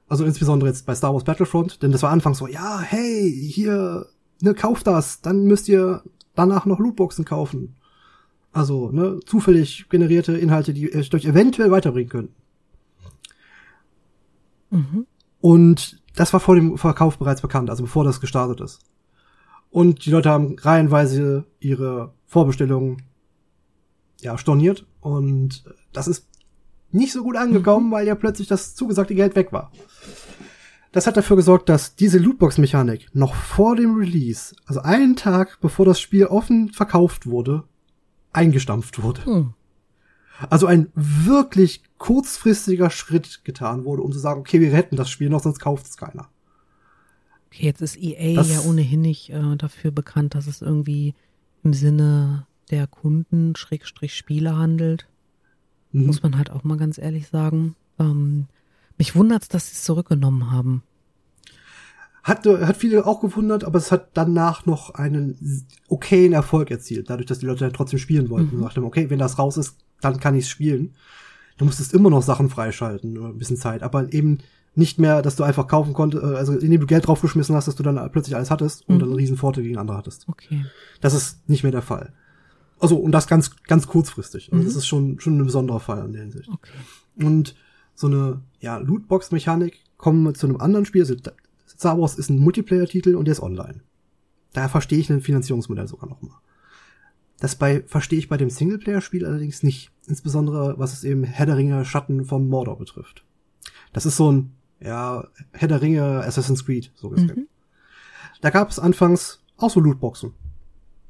[0.08, 4.06] Also insbesondere jetzt bei Star Wars Battlefront, denn das war anfangs so, ja, hey, hier,
[4.42, 6.02] ne, kauft das, dann müsst ihr
[6.34, 7.76] danach noch Lootboxen kaufen.
[8.52, 12.34] Also, ne, zufällig generierte Inhalte, die euch euch eventuell weiterbringen können.
[14.70, 15.06] Mhm.
[15.40, 18.80] Und das war vor dem Verkauf bereits bekannt, also bevor das gestartet ist.
[19.70, 23.02] Und die Leute haben reihenweise ihre Vorbestellungen
[24.24, 26.26] ja storniert und das ist
[26.90, 29.70] nicht so gut angekommen, weil ja plötzlich das zugesagte Geld weg war.
[30.92, 35.84] Das hat dafür gesorgt, dass diese Lootbox-Mechanik noch vor dem Release, also einen Tag bevor
[35.86, 37.64] das Spiel offen verkauft wurde,
[38.32, 39.24] eingestampft wurde.
[39.24, 39.54] Hm.
[40.50, 45.30] Also ein wirklich kurzfristiger Schritt getan wurde, um zu sagen, okay, wir retten das Spiel
[45.30, 46.28] noch, sonst kauft es keiner.
[47.46, 51.14] Okay, jetzt ist EA Das- ja ohnehin nicht äh, dafür bekannt, dass es irgendwie
[51.62, 55.06] im Sinne der Kunden, Schrägstrich Spieler handelt.
[55.92, 56.06] Mhm.
[56.06, 57.76] Muss man halt auch mal ganz ehrlich sagen.
[57.98, 58.46] Ähm,
[58.98, 60.82] mich wundert's, dass sie es zurückgenommen haben.
[62.22, 67.10] Hat, äh, hat viele auch gewundert, aber es hat danach noch einen okayen Erfolg erzielt,
[67.10, 68.56] dadurch, dass die Leute dann trotzdem spielen wollten.
[68.56, 68.62] Mhm.
[68.62, 70.94] Und haben, okay, wenn das raus ist, dann kann ich spielen.
[71.58, 74.38] Du musstest immer noch Sachen freischalten, über ein bisschen Zeit, aber eben
[74.74, 77.76] nicht mehr, dass du einfach kaufen konntest, äh, also indem du Geld draufgeschmissen hast, dass
[77.76, 79.00] du dann plötzlich alles hattest und Mhm.
[79.00, 80.28] dann einen riesen Vorteil gegen andere hattest.
[80.28, 80.64] Okay.
[81.00, 82.12] Das ist nicht mehr der Fall.
[82.80, 84.52] Also, und das ganz, ganz kurzfristig.
[84.52, 84.66] Also, Mhm.
[84.66, 86.48] das ist schon, schon ein besonderer Fall in der Hinsicht.
[86.48, 86.72] Okay.
[87.22, 87.54] Und
[87.94, 91.02] so eine, ja, Lootbox-Mechanik kommen wir zu einem anderen Spiel.
[91.02, 91.14] Also,
[91.68, 93.80] Star Wars ist ein Multiplayer-Titel und der ist online.
[94.52, 96.38] Da verstehe ich ein Finanzierungsmodell sogar noch mal.
[97.40, 99.90] Das bei, verstehe ich bei dem Singleplayer-Spiel allerdings nicht.
[100.06, 103.24] Insbesondere, was es eben Herr der Ringe Schatten von Mordor betrifft.
[103.92, 107.36] Das ist so ein, ja, Herr der Ringe Assassin's Creed, so gesagt.
[107.36, 107.48] Mhm.
[108.40, 110.32] Da gab es anfangs auch so Lootboxen,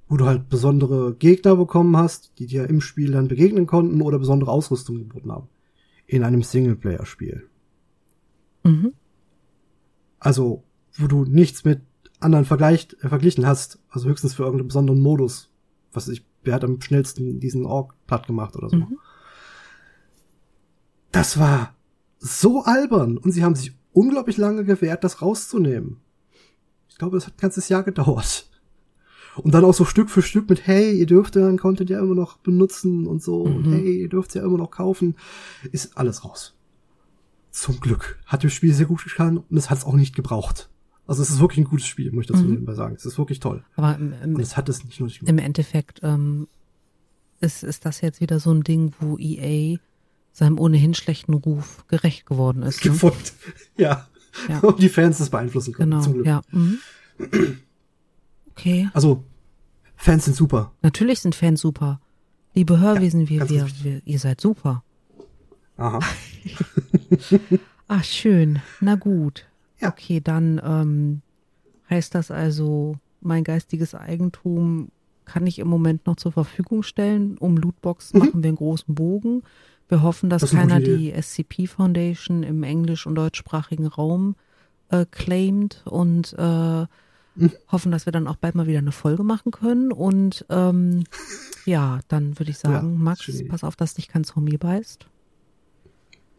[0.09, 4.19] wo du halt besondere Gegner bekommen hast, die dir im Spiel dann begegnen konnten oder
[4.19, 5.49] besondere Ausrüstung geboten haben.
[6.07, 7.49] In einem Singleplayer-Spiel.
[8.65, 8.93] Mhm.
[10.19, 10.63] Also,
[10.97, 11.81] wo du nichts mit
[12.21, 15.51] anderen vergleicht, äh, verglichen hast, also höchstens für irgendeinen besonderen Modus.
[15.93, 18.77] Was ich, wer hat am schnellsten diesen Ork platt gemacht oder so.
[18.77, 18.99] Mhm.
[21.13, 21.75] Das war
[22.19, 26.01] so albern und sie haben sich unglaublich lange gewehrt, das rauszunehmen.
[26.89, 28.51] Ich glaube, das hat ein ganzes Jahr gedauert.
[29.37, 32.15] Und dann auch so Stück für Stück mit, hey, ihr dürft euren Content ja immer
[32.15, 33.57] noch benutzen und so, mhm.
[33.57, 35.17] und hey, ihr dürft ja immer noch kaufen,
[35.73, 36.55] ist alles raus.
[37.51, 38.19] Zum Glück.
[38.27, 40.69] Hat das Spiel sehr gut getan und es hat es auch nicht gebraucht.
[41.07, 42.73] Also es ist wirklich ein gutes Spiel, muss ich dazu mhm.
[42.75, 42.95] sagen.
[42.95, 43.63] Es ist wirklich toll.
[43.77, 46.49] Aber im, im, und es hat es nicht nur Im Endeffekt ähm,
[47.41, 49.79] ist, ist das jetzt wieder so ein Ding, wo EA
[50.33, 52.85] seinem ohnehin schlechten Ruf gerecht geworden ist.
[52.85, 52.93] Ne?
[53.77, 54.09] Ja.
[54.49, 54.59] ja.
[54.61, 55.93] Und die Fans das beeinflussen können.
[55.93, 56.27] Genau, zum Glück.
[56.27, 56.43] ja.
[56.51, 56.79] Mhm.
[58.57, 58.89] Okay.
[58.93, 59.25] Also,
[59.97, 60.73] Fans sind super.
[60.83, 62.01] Natürlich sind Fans super.
[62.55, 64.85] Liebe Hörwesen, ja, wir, wir, wir, ihr seid super.
[65.77, 65.99] Aha.
[67.89, 68.61] Ach, schön.
[68.81, 69.47] Na gut.
[69.81, 69.89] Ja.
[69.89, 71.23] Okay, dann ähm,
[71.91, 74.91] heißt das also, mein geistiges Eigentum
[75.25, 77.37] kann ich im Moment noch zur Verfügung stellen.
[77.39, 78.21] Um Lootbox mhm.
[78.21, 79.43] machen wir einen großen Bogen.
[79.89, 84.37] Wir hoffen, dass das keiner die SCP Foundation im englisch- und deutschsprachigen Raum
[84.91, 86.87] äh, claimt und äh,
[87.37, 87.53] Mhm.
[87.71, 89.93] Hoffen, dass wir dann auch bald mal wieder eine Folge machen können.
[89.93, 91.05] Und ähm,
[91.65, 95.07] ja, dann würde ich sagen, ja, Max, pass auf, dass dich kein Zombie beißt.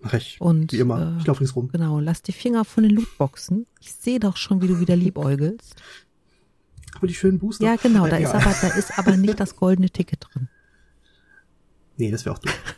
[0.02, 0.40] Mach ich.
[0.40, 1.16] Und, wie immer.
[1.16, 1.70] Äh, ich laufe links rum.
[1.72, 3.66] Genau, lass die Finger von den Lootboxen.
[3.82, 5.82] Ich sehe doch schon, wie du wieder liebäugelst.
[6.96, 7.66] Aber die schönen Booster.
[7.66, 8.30] Ja, genau, da, ja.
[8.30, 10.48] Ist aber, da ist aber nicht das goldene Ticket drin.
[11.98, 12.76] Nee, das wäre auch doof.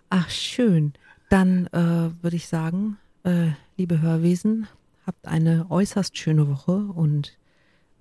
[0.10, 0.94] Ach, schön.
[1.30, 4.68] Dann äh, würde ich sagen, äh, liebe Hörwesen,
[5.08, 7.38] Habt eine äußerst schöne Woche und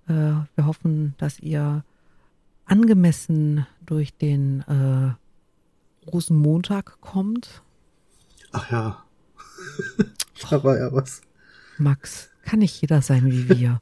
[0.09, 1.85] äh, wir hoffen, dass ihr
[2.65, 5.15] angemessen durch den äh,
[6.11, 7.63] Rosenmontag kommt.
[8.51, 9.05] Ach ja.
[10.51, 11.21] da war ja was.
[11.79, 13.81] Max, kann nicht jeder sein wie wir.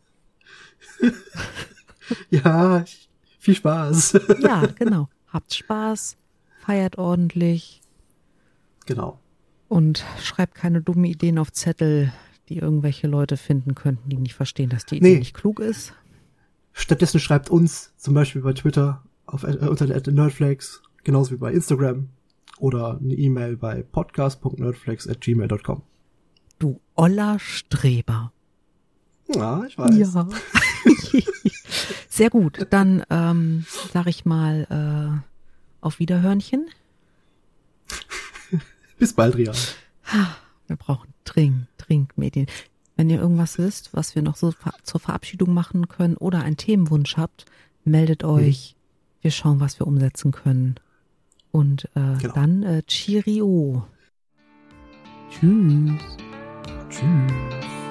[2.28, 2.84] ja,
[3.38, 4.20] viel Spaß.
[4.40, 5.08] ja, genau.
[5.28, 6.18] Habt Spaß,
[6.60, 7.80] feiert ordentlich.
[8.84, 9.18] Genau.
[9.68, 12.12] Und schreibt keine dummen Ideen auf Zettel,
[12.48, 15.18] die irgendwelche Leute finden könnten, die nicht verstehen, dass die Idee nee.
[15.18, 15.92] nicht klug ist.
[16.72, 21.52] Stattdessen schreibt uns zum Beispiel bei Twitter auf, äh, unter der Nerdflex, genauso wie bei
[21.52, 22.08] Instagram
[22.58, 25.82] oder eine E-Mail bei podcast.nerdflex@gmail.com.
[26.58, 28.32] Du oller Streber.
[29.34, 29.96] Ja, ich weiß.
[29.96, 30.28] Ja.
[32.08, 32.66] Sehr gut.
[32.70, 35.10] Dann ähm, sag ich mal äh,
[35.80, 36.68] auf Wiederhörnchen.
[38.98, 39.52] Bis bald, Ria.
[40.66, 42.46] Wir brauchen dringend Trinkmedien.
[42.96, 44.52] Wenn ihr irgendwas wisst, was wir noch so
[44.82, 47.44] zur Verabschiedung machen können oder einen Themenwunsch habt,
[47.84, 48.28] meldet mhm.
[48.28, 48.74] euch.
[48.76, 49.22] Mhm.
[49.22, 50.76] Wir schauen, was wir umsetzen können.
[51.50, 52.34] Und äh, genau.
[52.34, 53.86] dann äh, Cheerio.
[55.30, 56.00] Tschüss.
[56.88, 57.83] Tschüss.